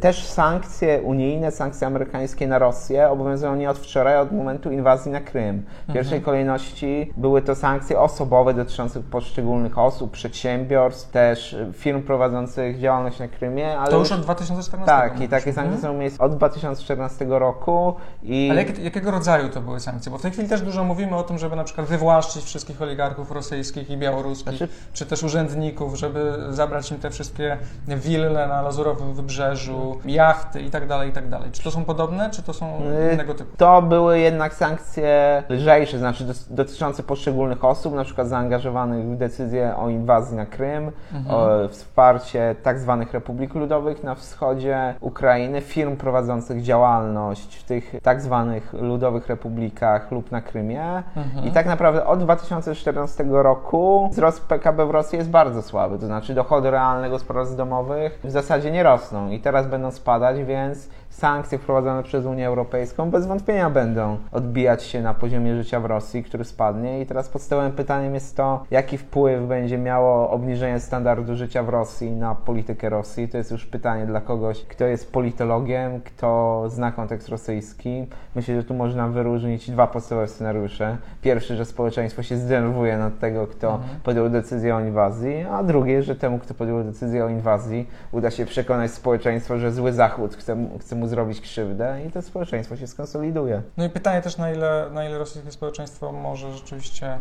Też 0.00 0.24
sankcje 0.26 1.02
unijne, 1.02 1.50
sankcje 1.50 1.86
amerykańskie 1.86 2.46
na 2.48 2.58
Rosję 2.58 3.08
obowiązują 3.10 3.56
nie 3.56 3.70
od 3.70 3.78
wczoraj, 3.78 4.16
od 4.18 4.32
momentu 4.32 4.70
inwazji 4.70 5.12
na 5.12 5.20
Krym. 5.20 5.64
W 5.88 5.92
pierwszej 5.92 6.18
Mhm. 6.18 6.22
kolejności 6.22 7.12
były 7.16 7.42
to 7.42 7.54
sankcje 7.54 8.00
osobowe 8.00 8.54
dotyczące 8.54 9.00
poszczególnych 9.02 9.78
osób, 9.78 10.10
przedsiębiorstw, 10.10 11.10
też 11.10 11.56
firm 11.72 12.02
prowadzących 12.02 12.80
działalność 12.80 13.18
na 13.18 13.28
Krymie. 13.28 13.78
Ale 13.78 13.90
To 13.90 13.98
już 13.98 14.12
od 14.12 14.20
2014 14.20 14.86
Tak, 14.86 15.10
i 15.10 15.14
mówisz. 15.14 15.30
takie 15.30 15.52
sankcje 15.52 15.80
są 15.82 15.94
miejsce 15.94 16.24
od 16.24 16.36
2014 16.36 17.26
roku 17.28 17.94
i... 18.22 18.48
Ale 18.50 18.62
jak, 18.64 18.78
jakiego 18.78 19.10
rodzaju 19.10 19.48
to 19.48 19.60
były 19.60 19.80
sankcje? 19.80 20.12
Bo 20.12 20.18
w 20.18 20.22
tej 20.22 20.30
chwili 20.30 20.48
też 20.48 20.60
dużo 20.62 20.84
mówimy 20.84 21.16
o 21.16 21.22
tym, 21.22 21.38
żeby 21.38 21.56
na 21.56 21.64
przykład 21.64 21.86
wywłaszczyć 21.86 22.44
wszystkich 22.44 22.82
oligarchów 22.82 23.30
rosyjskich 23.30 23.90
i 23.90 23.96
białoruskich, 23.96 24.56
Znaczy- 24.56 24.68
czy 24.92 25.06
też 25.06 25.22
urzędników, 25.22 25.94
żeby 25.94 26.32
zabrać 26.54 26.90
im 26.90 26.98
te 26.98 27.10
wszystkie 27.10 27.56
wille 27.88 28.46
na 28.48 28.62
Lazurowym 28.62 29.14
Wybrzeżu, 29.14 29.98
jachty 30.04 30.60
i 30.60 30.70
tak 30.70 30.86
dalej, 30.86 31.10
i 31.10 31.12
tak 31.12 31.28
dalej. 31.28 31.50
Czy 31.52 31.62
to 31.62 31.70
są 31.70 31.84
podobne, 31.84 32.30
czy 32.30 32.42
to 32.42 32.52
są 32.52 32.82
Y, 33.10 33.12
innego 33.14 33.34
typu? 33.34 33.56
To 33.56 33.82
były 33.82 34.18
jednak 34.18 34.54
sankcje 34.54 35.42
lżejsze, 35.48 35.98
znaczy 35.98 36.24
dotyczące 36.50 37.02
poszczególnych 37.02 37.64
osób, 37.64 37.94
na 37.94 38.04
przykład 38.04 38.28
zaangażowanych 38.28 39.04
w 39.06 39.16
decyzję 39.16 39.76
o 39.76 39.88
inwazji 39.88 40.36
na 40.36 40.46
Krym, 40.46 40.92
Mhm. 41.14 41.36
o 41.36 41.68
wsparcie 41.68 42.54
tak 42.62 42.78
zwanych 42.78 43.12
republik 43.12 43.54
ludowych 43.54 44.02
na 44.04 44.14
wschodzie 44.14 44.94
Ukrainy, 45.00 45.60
firm 45.60 45.96
prowadzących 45.96 46.62
działalność 46.62 47.56
w 47.56 47.64
tych 47.64 47.92
tak 48.02 48.20
zwanych 48.22 48.72
ludowych 48.72 49.26
republikach 49.28 50.10
lub 50.10 50.30
na 50.32 50.40
Krymie. 50.40 51.02
Mhm. 51.16 51.46
I 51.46 51.50
tak 51.50 51.66
naprawdę 51.66 52.06
od 52.06 52.18
2014 52.20 53.24
roku 53.42 54.08
wzrost 54.12 54.40
PKB 54.46 54.86
w 54.86 54.90
Rosji 54.90 55.18
jest 55.18 55.30
bardzo 55.30 55.62
słaby, 55.62 55.98
to 55.98 56.06
znaczy 56.06 56.34
dochody 56.40 56.70
realne 56.70 57.10
gospodarstw 57.10 57.56
domowych 57.56 58.20
w 58.24 58.30
zasadzie 58.30 58.70
nie 58.70 58.82
rosną 58.82 59.30
i 59.30 59.40
teraz 59.40 59.66
będą 59.66 59.90
spadać, 59.90 60.44
więc 60.44 60.88
sankcje 61.10 61.58
wprowadzone 61.58 62.02
przez 62.02 62.26
Unię 62.26 62.46
Europejską 62.46 63.10
bez 63.10 63.26
wątpienia 63.26 63.70
będą 63.70 64.16
odbijać 64.32 64.82
się 64.82 65.02
na 65.02 65.14
poziomie 65.14 65.56
życia 65.56 65.80
w 65.80 65.84
Rosji, 65.84 66.24
który 66.24 66.44
spadnie. 66.44 67.00
I 67.00 67.06
teraz 67.06 67.28
podstawowym 67.28 67.72
pytaniem 67.72 68.14
jest 68.14 68.36
to, 68.36 68.64
jaki 68.70 68.98
wpływ 68.98 69.42
będzie 69.42 69.78
miało 69.78 70.30
obniżenie 70.30 70.80
standardu 70.80 71.36
życia 71.36 71.62
w 71.62 71.68
Rosji 71.68 72.10
na 72.10 72.34
politykę 72.34 72.88
Rosji. 72.88 73.28
To 73.28 73.36
jest 73.38 73.50
już 73.50 73.66
pytanie 73.66 74.06
dla 74.06 74.20
kogoś, 74.20 74.64
kto 74.64 74.84
jest 74.84 75.12
politologiem, 75.12 76.00
kto 76.00 76.62
zna 76.68 76.92
kontekst 76.92 77.28
rosyjski. 77.28 78.06
Myślę, 78.34 78.56
że 78.56 78.64
tu 78.64 78.74
można 78.74 79.08
wyróżnić 79.08 79.70
dwa 79.70 79.86
podstawowe 79.86 80.28
scenariusze. 80.28 80.96
Pierwszy, 81.22 81.56
że 81.56 81.64
społeczeństwo 81.64 82.22
się 82.22 82.36
zdenerwuje 82.36 82.98
nad 82.98 83.18
tego, 83.18 83.46
kto 83.46 83.74
Mhm. 83.74 84.00
podjął 84.02 84.28
decyzję 84.28 84.76
o 84.76 84.80
inwazji, 84.80 85.46
a 85.52 85.62
drugie, 85.62 86.02
że 86.02 86.14
temu, 86.30 86.38
kto 86.42 86.54
podjął 86.54 86.84
decyzję 86.84 87.24
o 87.24 87.28
inwazji, 87.28 87.88
uda 88.12 88.30
się 88.30 88.46
przekonać 88.46 88.90
społeczeństwo, 88.90 89.58
że 89.58 89.72
zły 89.72 89.92
Zachód 89.92 90.36
chce, 90.36 90.54
mu- 90.54 90.78
chce 90.78 90.96
mu 90.96 91.06
zrobić 91.06 91.40
krzywdę 91.40 91.96
i 92.08 92.10
to 92.10 92.22
społeczeństwo 92.22 92.76
się 92.76 92.86
skonsoliduje. 92.86 93.62
No 93.76 93.84
i 93.84 93.88
pytanie 93.90 94.22
też, 94.22 94.38
na 94.38 94.50
ile, 94.52 94.86
na 94.92 95.04
ile 95.08 95.18
rosyjskie 95.18 95.52
społeczeństwo 95.52 96.12
może 96.12 96.52
rzeczywiście 96.52 97.06
e, 97.06 97.18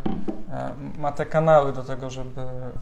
ma 0.99 1.11
te 1.11 1.25
kanały 1.25 1.73
do 1.73 1.83
tego, 1.83 2.09
żeby 2.09 2.29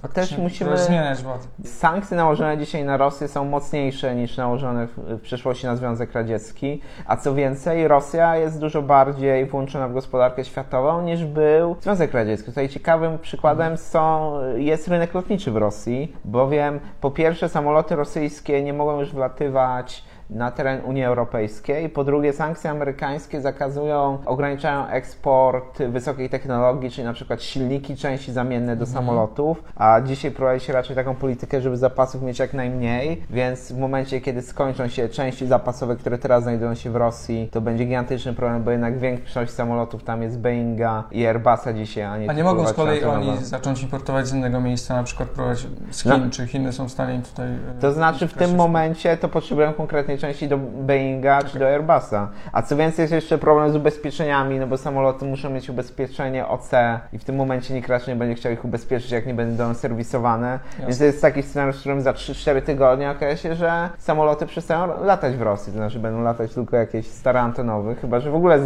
faktycznie 0.02 0.38
musimy- 0.38 0.78
zmieniać 0.78 1.22
władzę. 1.24 1.48
Sankcje 1.66 2.18
nałożone 2.18 2.58
dzisiaj 2.58 2.84
na 2.84 2.98
Rosję 2.98 3.28
są 3.28 3.46
mocniejsze 3.46 4.16
niż 4.16 4.38
nałożone 4.38 4.88
w, 4.88 4.98
w 4.98 5.22
przeszłości 5.22 5.66
na 5.66 5.76
Związek 5.76 6.14
Radziecki, 6.14 6.82
a 7.06 7.18
co 7.18 7.34
więcej, 7.34 7.88
Rosja 7.88 8.36
jest 8.38 8.60
dużo 8.60 8.82
bardziej 8.82 9.46
włączona 9.46 9.88
w 9.88 9.94
gospodarkę 9.94 10.46
światową 10.46 11.02
niż 11.02 11.26
był 11.26 11.76
Związek 11.82 12.14
Radziecki. 12.14 12.46
Tutaj 12.46 12.70
ciekawym 12.70 13.20
przykładem 13.20 13.78
są, 13.78 14.32
jest 14.56 14.88
rynek 14.88 15.14
lotniczy 15.14 15.52
w 15.52 15.58
Rosji, 15.58 16.14
bowiem 16.26 16.80
po 17.02 17.12
pierwsze 17.12 17.50
samoloty 17.50 17.96
rosyjskie 17.96 18.64
nie 18.64 18.74
mogą 18.74 19.00
już 19.00 19.12
wlatywać 19.12 20.04
na 20.30 20.52
teren 20.52 20.82
Unii 20.86 21.04
Europejskiej. 21.04 21.90
Po 21.90 22.04
drugie, 22.04 22.34
sankcje 22.34 22.70
amerykańskie 22.70 23.42
zakazują, 23.42 24.18
ograniczają 24.26 24.88
eksport 24.88 25.84
wysokiej 25.84 26.30
technologii, 26.30 26.92
czyli 26.92 27.06
na 27.06 27.14
przykład 27.14 27.44
silniki, 27.44 27.96
części 27.96 28.32
zamienne 28.32 28.76
do 28.76 28.86
samolotów, 28.86 29.64
a 29.76 30.02
dzisiaj 30.02 30.32
prowadzi 30.32 30.66
się 30.66 30.74
raczej 30.74 30.96
taką 30.96 31.16
politykę, 31.16 31.62
żeby 31.62 31.78
zapasów 31.78 32.22
mieć 32.22 32.40
jak 32.40 32.54
najmniej, 32.54 33.24
więc 33.30 33.72
w 33.72 33.78
momencie, 33.80 34.22
kiedy 34.22 34.42
skończą 34.42 34.88
się 34.88 35.10
części 35.10 35.48
zapasowe, 35.48 35.96
które 35.96 36.18
teraz 36.18 36.44
znajdują 36.44 36.76
się 36.76 36.90
w 36.90 36.96
Rosji, 36.96 37.50
to 37.52 37.62
będzie 37.62 37.86
gigantyczny 37.86 38.34
problem, 38.34 38.64
bo 38.64 38.72
jednak 38.72 39.00
większość 39.00 39.52
samolotów 39.52 40.04
tam 40.04 40.22
jest 40.22 40.40
Boeinga 40.40 41.04
i 41.12 41.26
Airbusa 41.26 41.74
dzisiaj, 41.74 42.04
a 42.04 42.18
nie 42.18 42.30
A 42.30 42.34
nie 42.34 42.44
mogą 42.44 42.68
z 42.68 42.74
kolei 42.74 43.04
oni 43.04 43.38
zacząć 43.38 43.84
importować 43.84 44.28
z 44.28 44.34
innego 44.34 44.62
miejsca, 44.62 44.96
na 44.96 45.04
przykład 45.04 45.30
próbować 45.30 45.68
z 45.92 46.06
No. 46.06 46.16
Chin, 46.16 46.30
czy 46.30 46.48
Chiny 46.48 46.74
są 46.74 46.88
w 46.88 46.92
stanie 46.92 47.16
im 47.16 47.22
tutaj... 47.22 47.48
e, 47.48 47.82
To 47.82 47.92
znaczy 47.92 48.28
w 48.28 48.34
tym 48.34 48.56
momencie 48.56 49.18
to 49.18 49.30
potrzebują 49.30 49.74
konkretnej 49.74 50.17
części 50.18 50.48
do 50.48 50.58
Boeinga 50.58 51.44
czy 51.44 51.60
do 51.60 51.68
Airbusa. 51.68 52.30
A 52.52 52.62
co 52.62 52.76
więcej 52.76 53.04
jest 53.04 53.14
jeszcze 53.14 53.38
problem 53.38 53.72
z 53.72 53.76
ubezpieczeniami, 53.76 54.60
no 54.60 54.68
bo 54.68 54.78
samoloty 54.78 55.26
muszą 55.26 55.50
mieć 55.50 55.70
ubezpieczenie 55.70 56.48
OC 56.48 56.72
i 57.14 57.18
w 57.18 57.24
tym 57.24 57.36
momencie 57.36 57.74
nikt 57.74 57.90
raczej 57.90 58.14
nie 58.14 58.20
będzie 58.20 58.36
chciał 58.36 58.52
ich 58.52 58.66
ubezpieczyć, 58.66 59.12
jak 59.12 59.26
nie 59.26 59.34
będą 59.34 59.74
serwisowane. 59.74 60.60
Więc 60.80 60.98
to 60.98 61.04
jest 61.04 61.22
taki 61.22 61.44
scenariusz, 61.44 61.78
w 61.78 61.80
którym 61.80 62.02
za 62.02 62.12
3-4 62.12 62.62
tygodnie 62.62 63.12
okaże 63.12 63.38
się, 63.38 63.56
że 63.56 63.90
samoloty 63.98 64.46
przestają 64.46 65.04
latać 65.04 65.36
w 65.36 65.42
Rosji. 65.42 65.74
To 65.74 65.80
znaczy 65.80 66.00
będą 66.00 66.22
latać 66.22 66.54
tylko 66.54 66.78
jakieś 66.78 67.08
stare 67.08 67.42
antenowe, 67.42 67.96
chyba 67.96 68.20
że 68.20 68.32
w 68.32 68.36
ogóle 68.36 68.60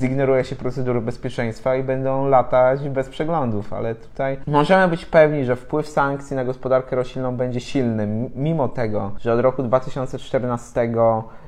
zignoruje 0.00 0.44
się 0.44 0.56
procedury 0.56 1.00
bezpieczeństwa 1.00 1.76
i 1.76 1.82
będą 1.82 2.28
latać 2.28 2.88
bez 2.88 3.08
przeglądów. 3.08 3.72
Ale 3.72 3.94
tutaj 3.94 4.38
możemy 4.46 4.88
być 4.88 5.04
pewni, 5.04 5.44
że 5.44 5.56
wpływ 5.56 5.88
sankcji 5.88 6.36
na 6.36 6.44
gospodarkę 6.44 6.96
roślinną 6.96 7.36
będzie 7.36 7.60
silny, 7.60 8.30
mimo 8.34 8.68
tego, 8.68 9.12
że 9.20 9.32
od 9.32 9.40
roku 9.40 9.62
2014 9.62 10.61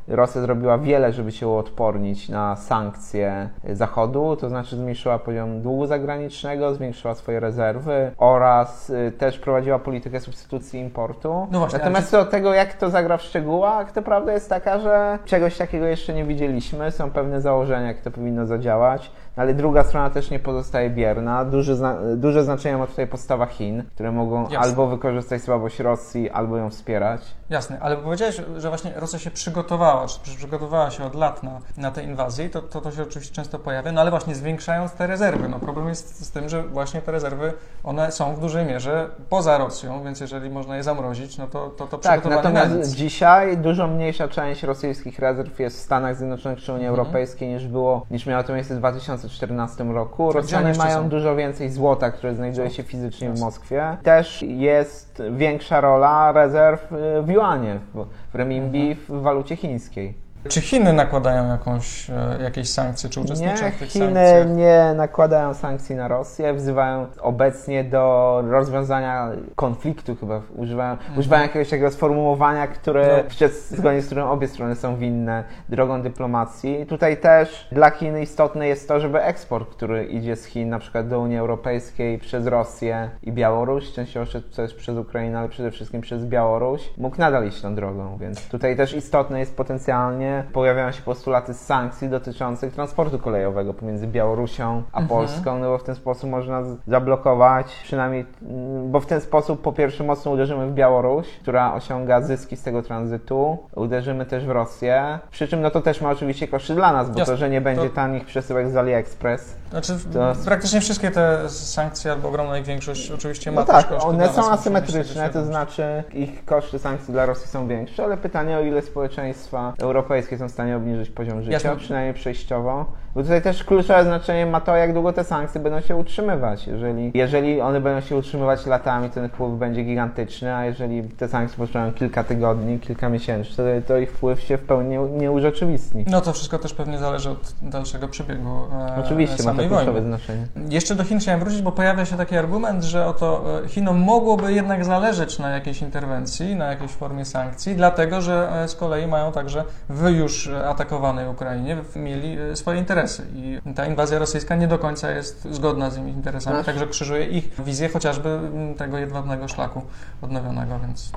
Rosja 0.09 0.41
zrobiła 0.41 0.79
wiele, 0.79 1.13
żeby 1.13 1.33
się 1.33 1.49
uodpornić 1.49 2.29
na 2.29 2.57
sankcje 2.57 3.49
Zachodu, 3.73 4.37
to 4.37 4.49
znaczy 4.49 4.77
zmniejszyła 4.77 5.19
poziom 5.19 5.63
długu 5.63 5.87
zagranicznego, 5.87 6.75
zwiększyła 6.75 7.15
swoje 7.15 7.41
rezerwy 7.41 8.11
oraz 8.19 8.91
y, 8.91 9.13
też 9.19 9.39
prowadziła 9.39 9.79
politykę 9.79 10.21
substytucji 10.21 10.81
importu. 10.81 11.47
No 11.51 11.59
właśnie, 11.59 11.79
Natomiast 11.79 12.11
co 12.11 12.25
do 12.25 12.31
tego, 12.31 12.55
jak 12.55 12.75
to 12.75 12.91
zagra 12.91 13.17
w 13.17 13.23
szczegółach, 13.23 13.93
to 13.93 14.03
prawda 14.03 14.33
jest 14.33 14.49
taka, 14.49 14.79
że 14.79 15.19
czegoś 15.25 15.57
takiego 15.57 15.87
jeszcze 15.87 16.15
nie 16.15 16.25
widzieliśmy. 16.25 16.91
Są 16.91 17.11
pewne 17.11 17.41
założenia, 17.41 17.87
jak 17.87 18.01
to 18.01 18.11
powinno 18.11 18.47
zadziałać, 18.47 19.11
ale 19.37 19.55
druga 19.55 19.85
strona 19.85 20.11
też 20.11 20.31
nie 20.31 20.39
pozostaje 20.39 20.91
bierna. 20.91 21.45
Duże, 21.45 21.77
zna 21.77 21.97
duże 22.17 22.45
znaczenie 22.45 22.77
ma 22.77 22.87
tutaj 22.87 23.07
postawa 23.07 23.47
Chin, 23.47 23.83
które 23.95 24.13
mogą 24.13 24.43
Jasne. 24.43 24.59
albo 24.59 24.87
wykorzystać 24.87 25.43
słabość 25.43 25.79
Rosji, 25.81 26.31
albo 26.31 26.57
ją 26.57 26.71
wspierać. 26.71 27.21
Jasne, 27.51 27.79
ale 27.81 27.97
powiedziałeś, 27.97 28.41
że 28.57 28.69
właśnie 28.69 28.93
Rosja 28.97 29.19
się 29.19 29.31
przygotowała, 29.31 30.07
czy 30.09 30.37
przygotowała 30.37 30.91
się 30.91 31.05
od 31.05 31.15
lat 31.15 31.43
na, 31.43 31.51
na 31.77 31.91
tę 31.91 32.03
inwazję, 32.03 32.51
to, 32.51 32.63
to 32.63 32.81
to 32.81 32.91
się 32.91 33.03
oczywiście 33.03 33.35
często 33.35 33.59
pojawia, 33.59 33.93
no 33.93 34.01
ale 34.01 34.11
właśnie 34.11 34.35
zwiększając 34.35 34.93
te 34.93 35.07
rezerwy. 35.07 35.49
No 35.49 35.59
problem 35.59 35.89
jest 35.89 36.25
z 36.25 36.31
tym, 36.31 36.49
że 36.49 36.63
właśnie 36.63 37.03
te 37.03 37.13
rezerwy, 37.13 37.53
one 37.85 38.13
są 38.13 38.35
w 38.35 38.41
dużej 38.41 38.67
mierze 38.67 39.11
poza 39.29 39.59
Rosją, 39.59 40.05
więc 40.05 40.21
jeżeli 40.21 40.51
można 40.51 40.77
je 40.77 40.83
zamrozić, 40.83 41.39
no 41.39 41.47
to 41.47 41.69
to, 41.69 41.87
to 41.87 41.99
Tak, 41.99 42.25
na 42.25 42.31
natomiast 42.37 42.75
nic. 42.75 42.87
dzisiaj 42.89 43.57
dużo 43.59 43.87
mniejsza 43.87 44.29
część 44.29 44.63
rosyjskich 44.63 45.19
rezerw 45.19 45.61
jest 45.61 45.77
w 45.79 45.81
Stanach 45.81 46.17
Zjednoczonych 46.17 46.59
czy 46.59 46.73
Unii 46.73 46.85
Mhm. 46.87 46.99
Europejskiej 47.01 47.49
niż 47.49 47.67
było, 47.69 48.07
niż 48.11 48.27
miało 48.27 48.43
to 48.45 48.53
miejsce 48.55 48.75
w 48.77 48.81
2014 49.29 49.85
roku. 49.85 50.33
Rosjanie 50.33 50.73
mają 50.79 51.03
są? 51.03 51.09
dużo 51.09 51.37
więcej 51.37 51.71
złota, 51.71 52.11
które 52.11 52.35
znajduje 52.35 52.71
się 52.71 52.83
fizycznie 52.83 53.31
w. 53.31 53.41
Moskwie. 53.41 53.97
Też 54.03 54.43
jest 54.43 55.23
większa 55.31 55.81
rola 55.81 56.33
rezerw 56.33 56.93
y, 56.93 57.23
w 57.23 57.29
juanie, 57.29 57.79
w, 57.95 58.07
w 58.33 58.35
renminbi, 58.35 58.91
Mhm. 58.91 59.21
w 59.21 59.23
walucie 59.23 59.57
chińskiej. 59.57 60.24
Czy 60.49 60.61
Chiny 60.61 60.93
nakładają 60.93 61.49
jakąś, 61.49 62.11
e, 62.11 62.39
jakieś 62.43 62.71
sankcje, 62.71 63.11
czy 63.11 63.21
uczestniczą 63.21 63.65
Nie, 63.65 63.73
w 63.73 63.79
tych 63.79 63.89
Chiny 63.89 64.05
sankcjach? 64.15 64.57
nie 64.57 64.93
nakładają 64.97 65.55
sankcji 65.55 65.97
na 65.97 66.09
Rosję, 66.09 66.55
wzywają 66.55 67.07
obecnie 67.21 67.85
do 67.85 68.43
rozwiązania 68.51 69.29
konfliktu 69.57 70.17
chyba, 70.17 70.41
używają, 70.57 70.97
używają 71.17 71.43
jakiegoś 71.43 71.71
takiego 71.71 71.91
sformułowania, 71.91 72.67
które, 72.67 73.01
Mhm. 73.05 73.27
No. 73.41 73.49
zgodnie 73.77 74.03
z 74.03 74.07
którym 74.07 74.27
obie 74.27 74.49
strony 74.49 74.77
są 74.77 74.97
winne 74.97 75.45
drogą 75.69 76.03
dyplomacji. 76.03 76.87
Tutaj 76.87 77.17
też 77.17 77.69
dla 77.73 77.91
Chin 77.91 78.19
istotne 78.19 78.69
jest 78.69 78.89
to, 78.89 79.01
żeby 79.01 79.23
eksport, 79.23 79.71
który 79.71 80.05
idzie 80.05 80.37
z 80.37 80.45
Chin 80.45 80.69
na 80.69 80.79
przykład 80.79 81.09
do 81.09 81.21
Unii 81.21 81.39
Europejskiej 81.39 82.19
przez 82.19 82.47
Rosję 82.47 83.11
i 83.23 83.33
Białoruś, 83.33 83.93
częściowo 83.93 84.27
też 84.57 84.75
przez 84.75 84.99
Ukrainę, 84.99 85.39
ale 85.39 85.49
przede 85.49 85.71
wszystkim 85.71 86.01
przez 86.01 86.25
Białoruś, 86.25 86.91
mógł 86.99 87.19
nadal 87.19 87.47
iść 87.49 87.61
tą 87.61 87.75
drogą, 87.75 88.17
więc 88.21 88.49
tutaj 88.49 88.77
też 88.77 88.95
istotne 88.95 89.41
jest 89.41 89.57
potencjalnie 89.57 90.34
Pojawiają 90.53 90.93
się 90.93 91.03
postulaty 91.03 91.55
sankcji 91.55 92.09
dotyczących 92.09 92.75
transportu 92.75 93.19
kolejowego 93.19 93.75
pomiędzy 93.75 94.07
Białorusią 94.07 94.83
a 94.93 95.01
Mhm. 95.01 95.09
Polską, 95.09 95.59
no 95.59 95.69
bo 95.71 95.79
w 95.79 95.85
ten 95.85 95.95
sposób 95.95 96.31
można 96.31 96.63
zablokować 96.87 97.67
przynajmniej, 97.83 98.27
mm, 98.43 98.91
bo 98.91 99.01
w 99.01 99.07
ten 99.07 99.21
sposób 99.21 99.63
po 99.63 99.73
pierwsze 99.73 100.05
mocno 100.05 100.31
uderzymy 100.31 100.67
w 100.67 100.75
Białoruś, 100.75 101.27
która 101.43 101.75
osiąga 101.75 102.21
zyski 102.21 102.57
z 102.57 102.63
tego 102.63 102.83
tranzytu, 102.83 103.59
uderzymy 103.75 104.27
też 104.27 104.45
w 104.47 104.51
Rosję, 104.51 105.19
przy 105.31 105.49
czym 105.49 105.61
no 105.63 105.71
to 105.71 105.81
też 105.81 106.01
ma 106.01 106.11
oczywiście 106.11 106.49
koszty 106.49 106.75
dla 106.75 106.93
nas, 106.93 107.11
bo 107.11 107.19
Jasne. 107.19 107.35
to, 107.35 107.39
że 107.39 107.51
nie 107.51 107.61
będzie 107.61 107.89
To- 107.89 107.95
tanich 107.95 108.25
przesyłek 108.25 108.71
z 108.71 108.77
AliExpress, 108.77 109.57
Znaczy, 109.71 109.93
To- 110.13 110.33
praktycznie 110.45 110.81
wszystkie 110.81 111.11
te 111.11 111.49
sankcje, 111.49 112.13
albo 112.13 112.29
ogromna 112.29 112.59
ich 112.59 112.65
większość, 112.65 113.11
oczywiście 113.11 113.53
ma 113.53 113.61
No 113.61 113.67
tak, 113.67 113.89
koszty 113.89 114.09
one 114.09 114.29
są 114.29 114.51
asymetryczne, 114.51 115.31
to 115.31 115.45
znaczy 115.45 116.05
ich 116.13 116.45
koszty 116.45 116.79
sankcji 116.79 117.13
dla 117.15 117.27
Rosji 117.27 117.49
są 117.49 117.69
większe, 117.69 118.05
ale 118.05 118.17
pytanie 118.17 118.59
o 118.59 118.61
ile 118.61 118.83
społeczeństwa 118.83 119.73
europejskie 119.79 120.24
są 120.39 120.49
w 120.49 120.53
stanie 120.53 120.77
obniżyć 120.77 121.11
poziom 121.11 121.43
życia, 121.43 121.53
Jasne. 121.53 121.77
przynajmniej 121.77 122.15
przejściowo. 122.15 122.93
Bo 123.15 123.23
tutaj 123.23 123.43
też 123.43 123.65
kluczowe 123.65 124.05
znaczenie 124.05 124.47
ma 124.47 124.61
to, 124.61 124.77
jak 124.77 124.93
długo 124.93 125.13
te 125.13 125.25
sankcje 125.25 125.61
będą 125.61 125.81
się 125.81 125.97
utrzymywać. 125.97 126.67
Jeżeli, 126.67 127.11
jeżeli 127.15 127.61
one 127.61 127.81
będą 127.81 128.01
się 128.01 128.17
utrzymywać 128.17 128.67
latami, 128.67 129.09
to 129.09 129.15
ten 129.15 129.29
wpływ 129.29 129.53
będzie 129.59 129.83
gigantyczny, 129.85 130.55
a 130.55 130.65
jeżeli 130.65 131.03
te 131.03 131.29
sankcje 131.29 131.59
potrwają 131.59 131.93
kilka 131.93 132.25
tygodni, 132.25 132.81
kilka 132.81 133.09
miesięcy, 133.09 133.57
to, 133.57 133.63
to 133.89 133.99
ich 133.99 134.13
wpływ 134.13 134.41
się 134.41 134.59
w 134.59 134.61
pełni 134.61 134.89
nie, 134.89 134.99
nie 134.99 135.31
urzeczywistni. 135.33 136.05
No 136.09 136.21
to 136.21 136.33
wszystko 136.33 136.59
też 136.59 136.75
pewnie 136.75 136.99
zależy 136.99 137.31
od 137.31 137.55
dalszego 137.63 138.09
przebiegu 138.09 138.49
e, 138.89 139.05
Oczywiście 139.05 139.43
ma 139.43 139.55
to 139.55 139.59
kluczowe 139.59 139.85
wojny. 139.85 140.03
znaczenie. 140.07 140.47
Jeszcze 140.71 140.95
do 140.95 141.05
Chin 141.05 141.19
chciałem 141.19 141.41
wrócić, 141.41 141.63
bo 141.63 141.73
pojawia 141.73 142.05
się 142.05 142.17
taki 142.17 142.37
argument, 142.37 142.85
że 142.85 143.07
oto 143.07 143.45
e, 143.65 143.69
Chinom 143.69 143.99
mogłoby 144.01 144.53
jednak 144.53 144.85
zależeć 144.85 145.39
na 145.39 145.51
jakiejś 145.51 145.83
interwencji, 145.83 146.57
na 146.57 146.67
jakiejś 146.67 146.91
formie 146.91 147.25
sankcji, 147.25 147.77
dlatego 147.77 148.21
że 148.21 148.63
e, 148.63 148.69
z 148.69 148.75
kolei 148.75 149.07
mają 149.07 149.33
także 149.33 149.65
w 149.89 150.11
już 150.11 150.51
atakowanej 150.67 151.29
Ukrainie 151.29 151.77
mieli 151.97 152.39
e, 152.41 152.57
swoje 152.57 152.79
interesy 152.79 153.04
i 153.35 153.61
ta 153.75 153.87
inwazja 153.87 154.19
rosyjska 154.19 154.57
nie 154.57 154.69
do 154.69 154.79
końca 154.79 155.11
jest 155.11 155.49
zgodna 155.51 155.91
z 155.91 155.99
ich 155.99 156.05
interesami, 156.15 156.55
Znaczy- 156.57 156.67
także 156.67 156.87
krzyżuje 156.87 157.27
ich 157.27 157.65
wizję 157.65 157.89
chociażby 157.89 158.29
m, 158.29 158.75
tego 158.75 158.99
jedwabnego 158.99 159.49
szlaku 159.49 159.83
odnowionego, 160.23 160.79
więc... 160.79 161.13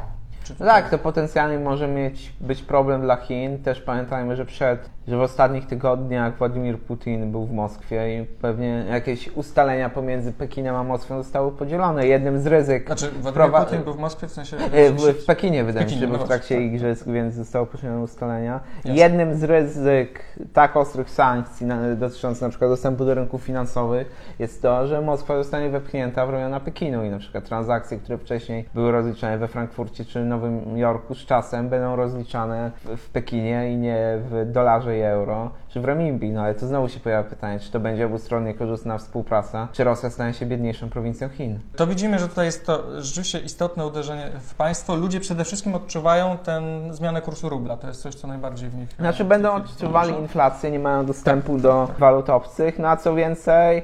No 0.59 0.65
tak, 0.65 0.89
to 0.89 0.97
potencjalnie 0.97 1.59
może 1.59 1.87
mieć 1.87 2.33
być 2.41 2.61
problem 2.61 3.01
dla 3.01 3.15
Chin. 3.15 3.63
Też 3.63 3.81
pamiętajmy, 3.81 4.35
że 4.35 4.45
przed, 4.45 4.89
że 5.07 5.17
w 5.17 5.21
ostatnich 5.21 5.67
tygodniach 5.67 6.37
Władimir 6.37 6.79
Putin 6.79 7.31
był 7.31 7.45
w 7.45 7.51
Moskwie 7.51 8.21
i 8.21 8.25
pewnie 8.25 8.85
jakieś 8.89 9.29
ustalenia 9.35 9.89
pomiędzy 9.89 10.31
Pekinem 10.31 10.75
a 10.75 10.83
Moskwą 10.83 11.23
zostały 11.23 11.51
podzielone. 11.51 12.07
Jednym 12.07 12.39
z 12.39 12.47
ryzyk 12.47 12.85
Znaczy, 12.85 13.11
Władimir 13.11 13.33
Wprowa- 13.33 13.65
Putin 13.65 13.83
był 13.83 13.93
w 13.93 13.99
Moskwie, 13.99 14.27
w 14.27 14.31
sensie... 14.31 14.57
E, 14.57 14.91
w, 14.91 15.01
w 15.01 15.25
Pekinie 15.25 15.63
wydaje 15.63 15.85
mi 15.85 15.91
się, 15.91 15.97
że 15.99 16.07
był 16.07 16.17
no 16.17 16.23
w 16.23 16.27
trakcie 16.27 16.55
tak. 16.55 16.63
igrzysk, 16.63 17.07
więc 17.07 17.35
zostało 17.35 17.65
poczynione 17.65 18.01
ustalenia. 18.01 18.59
Jasne. 18.77 18.95
Jednym 18.95 19.35
z 19.35 19.43
ryzyk 19.43 20.23
tak 20.53 20.77
ostrych 20.77 21.09
sankcji 21.09 21.67
dotyczących 21.95 22.41
na 22.41 22.49
przykład 22.49 22.71
dostępu 22.71 23.05
do 23.05 23.13
rynków 23.13 23.41
finansowych 23.41 24.35
jest 24.39 24.61
to, 24.61 24.87
że 24.87 25.01
Moskwa 25.01 25.37
zostanie 25.37 25.69
wepchnięta 25.69 26.25
w 26.25 26.29
ramiona 26.29 26.59
Pekinu 26.59 27.03
i 27.03 27.09
na 27.09 27.19
przykład 27.19 27.45
transakcje, 27.45 27.97
które 27.97 28.17
wcześniej 28.17 28.65
były 28.73 28.91
rozliczane 28.91 29.37
we 29.37 29.47
Frankfurcie 29.47 30.05
czy 30.05 30.25
Nowym 30.25 30.36
Jorku 30.75 31.15
z 31.15 31.25
czasem 31.25 31.69
będą 31.69 31.95
rozliczane 31.95 32.71
w, 32.75 32.97
w 32.97 33.09
Pekinie 33.09 33.71
i 33.71 33.77
nie 33.77 34.19
w 34.29 34.51
dolarze 34.51 34.97
i 34.97 35.01
euro, 35.01 35.51
czy 35.77 35.81
w 35.81 35.85
renminbi. 35.85 36.31
No 36.31 36.41
ale 36.41 36.55
to 36.55 36.67
znowu 36.67 36.89
się 36.89 36.99
pojawia 36.99 37.29
pytanie, 37.29 37.59
czy 37.59 37.71
to 37.71 37.79
będzie 37.79 38.05
obustronnie 38.05 38.53
korzystna 38.53 38.97
współpraca, 38.97 39.67
czy 39.71 39.83
Rosja 39.83 40.09
stanie 40.09 40.33
się 40.33 40.45
biedniejszą 40.45 40.89
prowincją 40.89 41.29
Chin. 41.29 41.59
To 41.75 41.87
widzimy, 41.87 42.19
że 42.19 42.27
tutaj 42.27 42.45
jest 42.45 42.65
to 42.65 43.01
rzeczywiście 43.01 43.39
istotne 43.39 43.85
uderzenie 43.85 44.31
w 44.39 44.55
państwo. 44.55 44.95
Ludzie 44.95 45.19
przede 45.19 45.43
wszystkim 45.43 45.75
odczuwają 45.75 46.37
tę 46.37 46.61
zmianę 46.91 47.21
kursu 47.21 47.49
rubla. 47.49 47.77
To 47.77 47.87
jest 47.87 48.01
coś, 48.01 48.15
co 48.15 48.27
najbardziej 48.27 48.69
w 48.69 48.75
nich. 48.75 48.89
Znaczy 48.99 49.23
e, 49.23 49.25
będą 49.25 49.49
tej 49.49 49.61
chwili 49.61 49.73
odczuwali 49.75 50.13
inflację, 50.13 50.71
nie 50.71 50.79
mają 50.79 51.05
dostępu 51.05 51.57
do 51.57 51.87
walut 51.99 52.29
obcych, 52.29 52.79
no 52.79 52.87
a 52.87 52.97
co 52.97 53.15
więcej, 53.15 53.83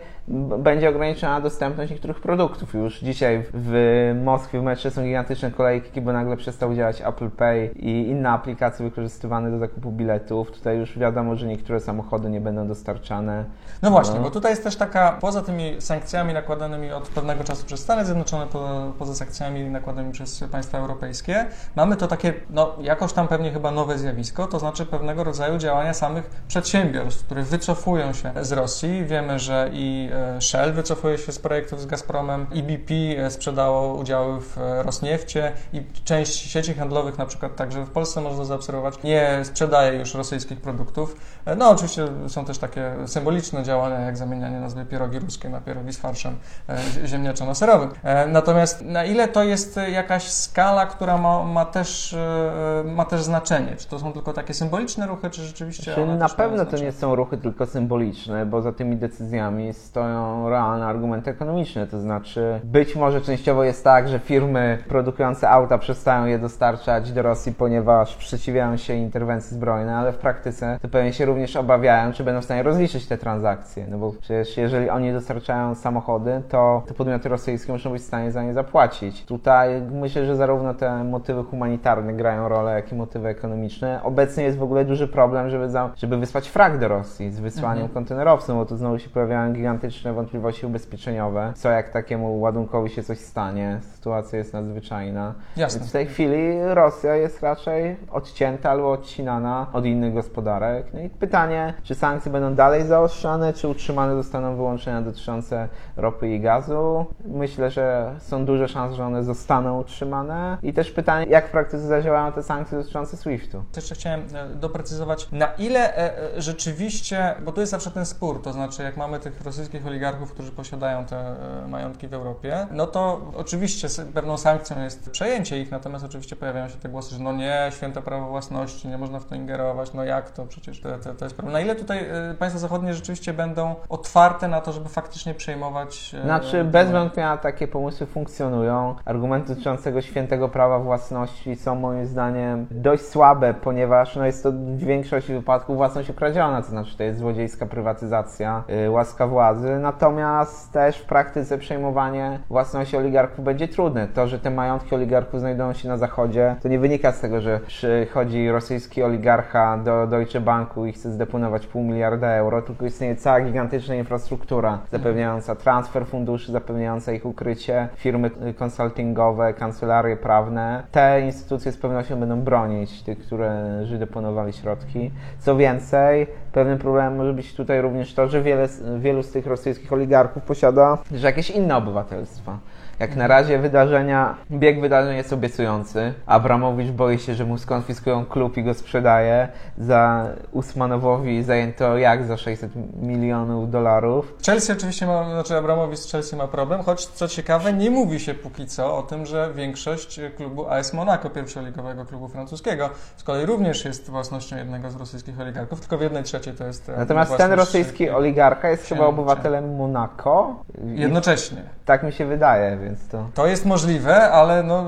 będzie 0.58 0.89
ograniczona 0.89 1.41
dostępność 1.41 1.91
niektórych 1.91 2.19
produktów. 2.19 2.73
Już 2.73 2.99
dzisiaj 2.99 3.43
w 3.53 4.12
Moskwie 4.23 4.60
w 4.60 4.63
metrze 4.63 4.91
są 4.91 5.03
gigantyczne 5.03 5.51
kolejki, 5.51 6.01
bo 6.01 6.13
nagle 6.13 6.38
przestał 6.38 6.75
działać 6.75 7.01
Apple 7.01 7.29
Pay 7.29 7.71
i 7.75 8.08
inne 8.10 8.29
aplikacje 8.29 8.86
wykorzystywane 8.86 9.51
do 9.51 9.60
zakupu 9.60 9.91
biletów. 9.91 10.51
Tutaj 10.51 10.77
już 10.77 10.99
wiadomo, 10.99 11.36
że 11.36 11.47
niektóre 11.47 11.79
samochody 11.84 12.30
nie 12.30 12.41
będą 12.41 12.67
dostarczane. 12.67 13.46
No 13.82 13.91
właśnie, 13.91 14.15
No. 14.15 14.22
bo 14.22 14.32
tutaj 14.32 14.52
jest 14.52 14.63
też 14.63 14.76
taka, 14.76 15.17
poza 15.22 15.41
tymi 15.41 15.82
sankcjami 15.82 16.34
nakładanymi 16.34 16.91
od 16.91 17.08
pewnego 17.08 17.43
czasu 17.43 17.65
przez 17.65 17.80
Stany 17.80 18.06
Zjednoczone, 18.06 18.48
po, 18.48 18.91
poza 19.00 19.15
sankcjami 19.15 19.63
nakładanymi 19.69 20.13
przez 20.13 20.43
państwa 20.52 20.78
europejskie, 20.78 21.46
mamy 21.76 21.96
to 21.96 22.08
takie, 22.08 22.34
no 22.50 22.76
jakoś 22.82 23.13
tam 23.13 23.28
pewnie 23.28 23.52
chyba 23.52 23.72
nowe 23.72 23.98
zjawisko, 23.98 24.48
to 24.48 24.60
znaczy 24.60 24.86
pewnego 24.86 25.24
rodzaju 25.24 25.58
działania 25.58 25.93
samych 25.93 26.30
przedsiębiorstw, 26.48 27.26
które 27.26 27.43
wycofują 27.43 28.13
się 28.13 28.32
z 28.41 28.52
Rosji. 28.52 29.06
Wiemy, 29.06 29.39
że 29.39 29.69
i 29.74 30.10
e, 30.13 30.41
Shell 30.41 30.74
wycofuje 30.74 31.17
się 31.17 31.32
z 31.32 31.39
projektów 31.39 31.82
z 31.82 31.86
Gazpromem, 31.86 32.48
i 32.54 32.63
BP 32.63 32.93
e, 33.17 33.32
sprzedało 33.32 33.93
udziały 33.93 34.41
w 34.41 34.58
e, 34.58 34.84
Rosniefcie 34.84 35.52
i 35.74 35.82
część 36.04 36.52
sieci 36.52 36.74
handlowych, 36.74 37.17
na 37.17 37.26
przykład 37.26 37.56
także 37.56 37.86
w 37.86 37.89
Polsce 37.89 38.22
można 38.22 38.46
zaobserwować, 38.46 39.04
nie 39.04 39.39
sprzedaje 39.43 40.00
już 40.00 40.13
rosyjskich 40.13 40.62
produktów. 40.62 41.15
E, 41.46 41.56
No 41.63 41.69
oczywiście 41.69 42.08
są 42.28 42.45
też 42.45 42.58
takie 42.58 42.91
symboliczne 43.06 43.63
działania, 43.63 43.99
jak 43.99 44.17
zamienianie 44.17 44.60
nazwy 44.60 44.86
pierogi 44.86 45.19
ruskie 45.19 45.49
na 45.49 45.62
pierogi 45.62 45.93
z 45.93 45.97
farszem 45.97 46.36
e, 46.69 46.76
zie- 46.78 47.06
ziemniaczano-serowym. 47.08 47.89
E, 48.04 48.28
Natomiast 48.28 48.82
na 48.86 49.06
ile 49.06 49.28
to 49.28 49.43
jest 49.43 49.80
jakaś 49.91 50.23
skala, 50.23 50.86
która 50.86 51.17
ma, 51.17 51.43
ma, 51.43 51.65
też, 51.65 52.13
e, 52.13 52.84
ma 52.86 53.06
też 53.06 53.23
znaczenie? 53.23 53.76
Czy 53.78 53.88
to 53.88 53.99
są 53.99 54.13
tylko 54.13 54.34
takie 54.34 54.54
symboliczne 54.54 55.08
ruchy, 55.08 55.30
czy 55.30 55.41
rzeczywiście 55.41 55.84
Czyli 55.93 56.04
one 56.04 56.17
na 56.17 56.30
pewno 56.30 56.65
to 56.65 56.78
nie 56.78 56.91
są 56.91 57.15
ruchy 57.15 57.38
tylko 57.38 57.65
symboliczne, 57.65 58.45
bo 58.45 58.62
za 58.62 58.71
tymi 58.71 58.95
decyzjami 58.95 59.73
stoją 59.73 60.49
realne 60.49 60.86
argumenty 60.86 61.32
ekonomiczne. 61.32 61.88
To 61.88 61.99
znaczy, 61.99 62.60
być 62.63 62.95
może 62.95 63.21
częściowo 63.21 63.63
jest 63.63 63.84
tak, 63.84 64.10
że 64.10 64.19
firmy 64.19 64.84
produkujące 64.88 65.49
auta 65.49 65.78
przestają 65.78 66.26
je 66.26 66.39
dostarczać 66.39 67.12
do 67.12 67.21
Rosji, 67.21 67.54
ponieważ 67.54 68.13
sprzeciwiają 68.13 68.78
się 68.78 68.93
interwencji 68.93 69.56
zbrojnej, 69.56 69.95
ale 69.95 70.12
w 70.13 70.17
praktyce 70.17 70.80
to 70.82 70.88
pewnie 70.88 71.13
się 71.13 71.26
również 71.26 71.52
obawiają, 71.59 72.13
czy 72.13 72.23
będą 72.23 72.41
w 72.41 72.45
stanie 72.45 72.63
rozliczyć 72.63 73.07
te 73.07 73.17
transakcje. 73.17 73.85
No 73.89 73.97
bo 73.97 74.11
przecież 74.11 74.57
jeżeli 74.57 74.89
oni 74.89 75.13
dostarczają 75.13 75.75
samochody, 75.75 76.41
to 76.49 76.83
te 76.87 76.93
podmioty 76.93 77.29
rosyjskie 77.29 77.71
muszą 77.71 77.91
być 77.91 78.01
w 78.01 78.05
stanie 78.05 78.31
za 78.31 78.43
nie 78.43 78.53
zapłacić. 78.53 79.25
Tutaj 79.25 79.81
myślę, 79.81 80.25
że 80.25 80.35
zarówno 80.35 80.73
te 80.73 81.03
motywy 81.03 81.43
humanitarne 81.43 82.13
grają 82.13 82.49
rolę, 82.49 82.73
jak 82.73 82.91
i 82.91 82.95
motywy 82.95 83.29
ekonomiczne. 83.29 83.99
Obecnie 84.03 84.43
jest 84.43 84.57
w 84.57 84.63
ogóle 84.63 84.85
duży 84.85 85.07
problem, 85.07 85.49
żeby, 85.49 85.69
za, 85.69 85.89
żeby 85.97 86.17
wysłać 86.17 86.49
frak 86.49 86.79
do 86.79 86.87
Rosji 86.87 87.31
z 87.31 87.39
wysłaniem 87.39 87.89
kontenerowców, 87.89 88.55
bo 88.55 88.65
tu 88.65 88.77
znowu 88.77 88.99
się 88.99 89.09
pojawiają 89.09 89.53
gigantyczne 89.53 90.13
wątpliwości 90.13 90.65
ubezpieczeniowe. 90.65 91.53
Co 91.55 91.69
jak 91.69 91.89
takiemu 91.89 92.39
ładunkowi 92.39 92.89
się 92.89 93.03
coś 93.03 93.19
stanie? 93.19 93.79
Sytuacja 93.81 94.37
jest 94.39 94.53
nadzwyczajna. 94.53 95.33
Jasne. 95.57 95.79
Więc 95.79 95.89
w 95.89 95.93
tej 95.93 96.05
chwili 96.05 96.59
Rosja 96.73 97.15
jest 97.15 97.43
raczej 97.43 97.97
odcięta 98.11 98.69
albo 98.69 98.91
odcinana 98.91 99.67
od 99.73 99.85
innych 99.85 100.13
gospodarek. 100.13 100.85
No 100.93 100.99
i 100.99 101.09
pytanie, 101.09 101.42
czy 101.84 101.95
sankcje 101.95 102.32
będą 102.32 102.56
dalej 102.56 102.84
zaostrzane, 102.84 103.53
czy 103.53 103.67
utrzymane 103.67 104.15
zostaną 104.15 104.56
wyłączenia 104.56 105.01
dotyczące 105.01 105.69
ropy 105.97 106.29
i 106.29 106.39
gazu? 106.39 107.06
Myślę, 107.25 107.71
że 107.71 108.15
są 108.19 108.45
duże 108.45 108.67
szanse, 108.67 108.95
że 108.95 109.06
one 109.06 109.23
zostaną 109.23 109.79
utrzymane. 109.79 110.58
I 110.63 110.73
też 110.73 110.91
pytanie, 110.91 111.25
jak 111.29 111.47
w 111.47 111.51
praktyce 111.51 111.88
zadziałają 111.88 112.32
te 112.32 112.43
sankcje 112.43 112.77
dotyczące 112.77 113.17
SWIFT-u? 113.17 113.63
Jeszcze 113.75 113.95
chciałem 113.95 114.21
e, 114.34 114.56
doprecyzować, 114.56 115.32
na 115.32 115.45
ile 115.45 115.97
e, 115.97 116.17
e, 116.36 116.41
rzeczywiście, 116.41 117.36
bo 117.45 117.51
tu 117.51 117.60
jest 117.60 117.71
zawsze 117.71 117.91
ten 117.91 118.06
spór, 118.06 118.41
to 118.41 118.53
znaczy 118.53 118.84
jak 118.84 118.97
mamy 118.97 119.19
tych 119.19 119.41
rosyjskich 119.41 119.88
oligarchów, 119.88 120.32
którzy 120.32 120.51
posiadają 120.51 121.06
te 121.06 121.36
majątki 121.67 122.08
w 122.08 122.13
Europie, 122.13 122.67
no 122.71 122.88
to 122.88 123.21
oczywiście 123.38 123.88
pewną 124.13 124.38
sankcją 124.38 124.84
jest 124.84 125.10
przejęcie 125.10 125.62
ich, 125.62 125.71
natomiast 125.71 126.06
oczywiście 126.06 126.36
pojawiają 126.36 126.69
się 126.69 126.77
te 126.77 126.89
głosy, 126.89 127.15
że 127.15 127.23
no 127.23 127.34
nie, 127.34 127.69
święte 127.75 128.01
prawo 128.01 128.27
własności, 128.27 128.88
nie 128.88 128.97
można 128.97 129.19
w 129.19 129.25
to 129.25 129.36
ingerować, 129.36 129.93
no 129.93 130.03
jak 130.03 130.32
to, 130.32 130.45
przecież 130.45 130.82
to, 130.82 130.97
to, 130.97 131.13
to 131.13 131.25
jest 131.34 131.38
problem. 131.38 131.54
Na 131.54 131.60
ile 131.62 131.76
tutaj 131.76 132.00
e, 132.32 132.34
państwa 132.39 132.60
zachodnie 132.60 132.93
rzeczywiście 132.93 133.34
będą 133.34 133.76
otwarte 133.89 134.48
na 134.48 134.62
to, 134.62 134.72
żeby 134.72 134.89
faktycznie 134.89 135.34
przejmować... 135.34 136.15
e, 136.19 136.24
Znaczy, 136.24 136.63
bez 136.63 136.91
wątpienia 136.91 137.38
takie 137.38 137.67
pomysły 137.67 138.08
funkcjonują. 138.08 138.96
Argumenty 139.06 139.48
dotyczącego 139.50 140.02
świętego 140.02 140.50
prawa 140.50 140.80
własności 140.80 141.56
są 141.56 141.76
moim 141.76 142.06
zdaniem 142.06 142.67
dość 142.72 143.08
słabe, 143.08 143.54
ponieważ 143.54 144.15
no, 144.15 144.26
jest 144.26 144.43
to 144.43 144.52
w 144.52 144.78
większości 144.78 145.34
wypadków 145.34 145.78
własność 145.78 146.10
ukradziona, 146.10 146.62
to 146.62 146.67
znaczy 146.67 146.98
to 146.98 147.04
jest 147.04 147.19
złodziejska 147.19 147.65
prywatyzacja, 147.65 148.63
yy, 148.67 148.89
łaska 148.89 149.28
władzy. 149.28 149.80
Natomiast 149.80 150.72
też 150.72 150.98
w 150.98 151.06
praktyce 151.06 151.58
przejmowanie 151.58 152.39
własności 152.50 152.98
oligarchów 152.98 153.46
będzie 153.46 153.67
trudne. 153.67 154.08
To, 154.08 154.28
że 154.28 154.39
te 154.39 154.50
majątki 154.50 154.96
oligarchów 154.96 155.39
znajdują 155.39 155.74
się 155.74 155.88
na 155.89 155.98
zachodzie, 155.98 156.56
to 156.62 156.67
nie 156.67 156.80
wynika 156.80 157.12
z 157.12 157.19
tego, 157.19 157.41
że 157.41 157.60
przychodzi 157.67 158.50
rosyjski 158.50 159.04
oligarcha 159.04 159.78
do 159.78 160.08
Deutsche 160.08 160.39
Banku 160.41 160.86
i 160.86 160.93
chce 160.93 161.12
zadeponować 161.23 161.67
pół 161.67 161.83
miliarda 161.83 162.27
euro, 162.27 162.62
tylko 162.62 162.86
istnieje 162.86 163.15
cała 163.15 163.41
gigantyczna 163.41 163.95
infrastruktura 163.95 164.79
zapewniająca 164.91 165.55
transfer 165.55 166.05
funduszy, 166.07 166.51
zapewniająca 166.51 167.12
ich 167.12 167.25
ukrycie, 167.25 167.88
firmy 167.95 168.31
konsultingowe, 168.57 169.53
kancelarie 169.53 170.17
prawne. 170.17 170.83
Te 170.91 171.21
instytucje 171.21 171.71
z 171.71 171.77
pewnością 171.77 172.19
będą 172.19 172.41
bronić 172.41 173.03
tych, 173.03 173.19
które 173.19 173.83
deponowali 173.99 174.53
środki. 174.53 175.12
Co 175.39 175.55
więcej, 175.57 176.27
pewnym 176.51 176.77
problemem 176.77 177.15
może 177.15 177.33
być 177.33 177.55
tutaj 177.55 177.81
również 177.81 178.13
to, 178.13 178.27
że 178.27 178.41
wiele, 178.41 178.67
wielu 178.99 179.23
z 179.23 179.31
tych 179.31 179.47
rosyjskich 179.47 179.93
oligarchów 179.93 180.43
posiada 180.43 180.97
że 181.12 181.27
jakieś 181.27 181.49
inne 181.49 181.77
obywatelstwa. 181.77 182.57
Jak 182.99 183.15
na 183.15 183.27
razie 183.27 183.60
wydarzenia, 183.60 184.36
bieg 184.51 184.82
wydarzeń 184.82 185.17
jest 185.17 185.34
obiecujący. 185.34 186.13
Abramowicz 186.25 186.91
boi 186.91 187.19
się, 187.19 187.36
że 187.36 187.45
mu 187.45 187.58
skonfiskują 187.58 188.25
klub 188.25 188.58
i 188.58 188.63
go 188.63 188.73
sprzedaje. 188.73 189.47
Za 189.77 190.27
Usmanowowi 190.51 191.43
zajęto 191.43 191.97
jak 191.97 192.25
za 192.25 192.38
600 192.38 192.71
milionów 193.01 193.71
dolarów. 193.71 194.34
Chelsea 194.45 194.71
oczywiście 194.71 195.08
ma, 195.08 195.25
znaczy 195.25 195.58
Abramowicz 195.58 195.99
z 195.99 196.12
Chelsea 196.12 196.36
ma 196.36 196.47
problem, 196.47 196.84
choć 196.84 197.06
co 197.06 197.27
ciekawe 197.27 197.73
nie 197.73 197.91
mówi 197.91 198.19
się 198.19 198.34
póki 198.34 198.67
co 198.67 198.97
o 198.97 199.03
tym, 199.03 199.25
że 199.25 199.51
większość 199.56 200.19
klubu 200.38 200.67
AS 200.69 200.93
Monaco, 200.93 201.29
pierwszoligowego 201.29 202.06
klubu 202.06 202.27
francuskiego, 202.27 202.89
z 203.17 203.23
kolei 203.23 203.45
również 203.45 203.86
jest 203.86 204.10
własnością 204.10 204.58
jednego 204.58 204.91
z 204.91 204.95
rosyjskich 204.95 205.39
oligarchów, 205.39 205.79
tylko 205.79 205.97
w 205.97 206.01
jednej 206.01 206.23
trzeciej 206.23 206.53
to 206.53 206.65
jest 206.65 206.89
e, 206.89 206.97
Natomiast 206.97 207.38
ten 207.38 207.51
rosyjski 207.51 208.10
oligarcha 208.10 208.69
jest 208.69 208.86
chyba 208.86 209.06
obywatelem 209.06 209.75
Monaco. 209.75 210.56
Jednocześnie. 210.86 211.63
Tak 211.86 212.04
mi 212.04 212.12
się 212.12 212.26
wydaje, 212.26 212.78
więc 212.78 213.08
to... 213.08 213.30
To 213.34 213.48
jest 213.48 213.65
możliwe, 213.65 214.32
ale 214.32 214.63
no 214.63 214.86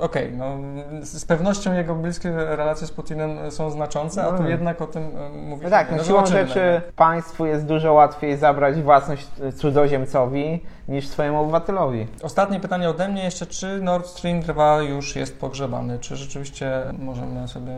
okej, 0.00 0.26
okay, 0.26 0.36
no, 0.36 0.56
z 1.04 1.24
pewnością 1.24 1.72
jego 1.72 1.94
bliskie 1.94 2.30
relacje 2.30 2.86
z 2.86 2.90
Putinem 2.90 3.50
są 3.50 3.70
znaczące, 3.70 4.24
a 4.24 4.28
tu 4.28 4.36
mm. 4.36 4.50
jednak 4.50 4.82
o 4.82 4.86
tym 4.86 5.02
e, 5.02 5.28
mówić 5.28 5.64
no 5.64 5.70
Tak, 5.70 5.92
no, 5.96 6.04
siłą 6.04 6.26
rzeczy 6.26 6.82
państwu 6.96 7.46
jest 7.46 7.66
dużo 7.66 7.92
łatwiej 7.92 8.36
zabrać 8.36 8.82
własność 8.82 9.28
cudzoziemcowi 9.56 10.60
niż 10.88 11.08
swojemu 11.08 11.42
obywatelowi. 11.42 12.06
Ostatnie 12.22 12.60
pytanie 12.60 12.88
ode 12.88 13.08
mnie 13.08 13.24
jeszcze, 13.24 13.46
czy 13.46 13.80
Nord 13.82 14.06
Stream 14.06 14.40
2 14.40 14.82
już 14.82 15.16
jest 15.16 15.40
pogrzebany? 15.40 15.98
Czy 15.98 16.16
rzeczywiście 16.16 16.82
możemy 16.98 17.48
sobie 17.48 17.72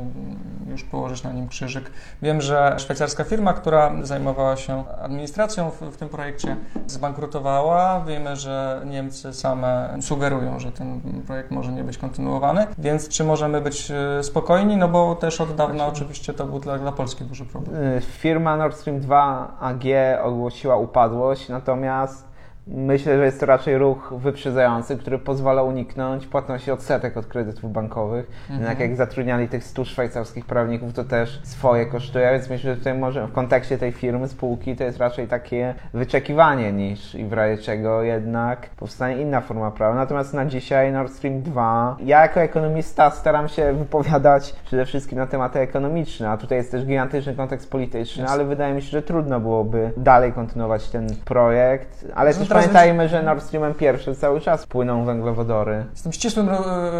już 0.66 0.84
położyć 0.84 1.22
na 1.22 1.32
nim 1.32 1.48
krzyżyk? 1.48 1.90
Wiem, 2.22 2.40
że 2.40 2.74
szwajcarska 2.78 3.24
firma, 3.24 3.52
która 3.52 3.92
zajmowała 4.02 4.56
się 4.56 4.84
administracją 5.02 5.70
w, 5.70 5.80
w 5.80 5.96
tym 5.96 6.08
projekcie, 6.08 6.56
zbankrutowała. 6.86 8.04
Wiemy, 8.06 8.36
że 8.36 8.51
Niemcy 8.84 9.32
same 9.32 9.96
sugerują, 10.00 10.60
że 10.60 10.72
ten 10.72 11.00
projekt 11.26 11.50
może 11.50 11.72
nie 11.72 11.84
być 11.84 11.98
kontynuowany, 11.98 12.66
więc 12.78 13.08
czy 13.08 13.24
możemy 13.24 13.60
być 13.60 13.90
e, 13.90 14.22
spokojni? 14.22 14.76
No 14.76 14.88
bo 14.88 15.14
też 15.14 15.40
od 15.40 15.54
dawna 15.54 15.86
oczywiście 15.86 16.34
to 16.34 16.46
był 16.46 16.58
dla, 16.58 16.78
dla 16.78 16.92
Polski 16.92 17.24
duży 17.24 17.44
problem. 17.44 17.82
Y, 17.82 18.00
firma 18.00 18.56
Nord 18.56 18.76
Stream 18.76 19.00
2 19.00 19.56
AG 19.60 19.82
ogłosiła 20.22 20.76
upadłość, 20.76 21.48
natomiast 21.48 22.31
Myślę, 22.66 23.16
że 23.16 23.24
jest 23.24 23.40
to 23.40 23.46
raczej 23.46 23.78
ruch 23.78 24.14
wyprzedzający, 24.16 24.96
który 24.96 25.18
pozwala 25.18 25.62
uniknąć 25.62 26.26
płatności 26.26 26.70
odsetek 26.70 27.16
od 27.16 27.26
kredytów 27.26 27.72
bankowych. 27.72 28.26
Mhm. 28.40 28.60
Jednak 28.60 28.80
jak 28.80 28.96
zatrudniali 28.96 29.48
tych 29.48 29.64
100 29.64 29.84
szwajcarskich 29.84 30.46
prawników, 30.46 30.92
to 30.92 31.04
też 31.04 31.40
swoje 31.44 31.86
kosztuje, 31.86 32.30
więc 32.32 32.50
myślę, 32.50 32.70
że 32.70 32.76
tutaj 32.76 32.98
może 32.98 33.26
w 33.26 33.32
kontekście 33.32 33.78
tej 33.78 33.92
firmy, 33.92 34.28
spółki, 34.28 34.76
to 34.76 34.84
jest 34.84 34.98
raczej 34.98 35.28
takie 35.28 35.74
wyczekiwanie 35.94 36.72
niż 36.72 37.14
i 37.14 37.24
w 37.24 37.32
razie 37.32 37.62
czego 37.62 38.02
jednak 38.02 38.70
powstanie 38.70 39.22
inna 39.22 39.40
forma 39.40 39.70
prawa. 39.70 39.94
Natomiast 39.94 40.34
na 40.34 40.46
dzisiaj 40.46 40.92
Nord 40.92 41.12
Stream 41.12 41.42
2, 41.42 41.96
ja 42.04 42.22
jako 42.22 42.40
ekonomista 42.40 43.10
staram 43.10 43.48
się 43.48 43.72
wypowiadać 43.72 44.54
przede 44.64 44.86
wszystkim 44.86 45.18
na 45.18 45.26
tematy 45.26 45.58
ekonomiczne, 45.58 46.30
a 46.30 46.36
tutaj 46.36 46.58
jest 46.58 46.70
też 46.70 46.84
gigantyczny 46.84 47.34
kontekst 47.34 47.70
polityczny, 47.70 48.26
ale 48.26 48.44
wydaje 48.44 48.74
mi 48.74 48.82
się, 48.82 48.88
że 48.88 49.02
trudno 49.02 49.40
byłoby 49.40 49.92
dalej 49.96 50.32
kontynuować 50.32 50.88
ten 50.88 51.06
projekt, 51.24 52.06
ale 52.14 52.34
też 52.34 52.51
pamiętajmy, 52.52 53.08
że 53.08 53.22
Nord 53.22 53.44
Streamem 53.44 53.74
pierwszy 53.74 54.14
cały 54.14 54.40
czas 54.40 54.66
płyną 54.66 55.04
węglowodory. 55.04 55.84
Z 55.94 56.02
tym 56.02 56.12
ścisłym 56.12 56.48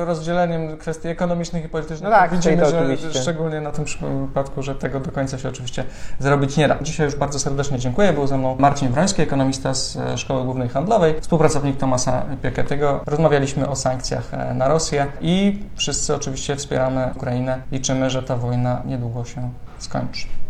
rozdzieleniem 0.07 0.79
kwestii 0.79 1.09
ekonomicznych 1.09 1.65
i 1.65 1.69
politycznych 1.69 2.11
no 2.11 2.17
tak, 2.17 2.31
widzimy, 2.31 2.67
że 2.67 2.79
oczywiście. 2.79 3.21
szczególnie 3.23 3.61
na 3.61 3.71
tym 3.71 3.85
przypadku, 3.85 4.63
że 4.63 4.75
tego 4.75 5.01
do 5.01 5.13
końca 5.13 5.39
się 5.39 5.49
oczywiście 5.49 5.85
zrobić 6.19 6.57
nie 6.57 6.69
da. 6.69 6.79
Dzisiaj 6.83 7.07
już 7.07 7.17
bardzo 7.17 7.39
serdecznie 7.39 7.79
dziękuję. 7.79 8.13
Był 8.13 8.27
ze 8.27 8.39
mną 8.39 8.57
Marcin 8.59 8.93
Wroński, 8.93 9.23
ekonomista 9.23 9.75
z 9.75 9.97
e, 9.97 10.19
Szkoły 10.19 10.45
Głównej 10.45 10.69
Handlowej, 10.69 11.21
współpracownik 11.21 11.77
Tomasa 11.77 12.23
Pieketego. 12.43 13.01
Rozmawialiśmy 13.07 13.69
o 13.69 13.77
sankcjach 13.77 14.35
e, 14.35 14.55
na 14.55 14.69
Rosję 14.69 15.07
i 15.21 15.63
wszyscy 15.77 16.15
oczywiście 16.15 16.57
wspieramy 16.57 17.11
Ukrainę. 17.17 17.63
Liczymy, 17.73 18.11
że 18.11 18.23
ta 18.23 18.37
wojna 18.37 18.83
niedługo 18.87 19.25
się 19.25 19.51
skończy. 19.79 20.42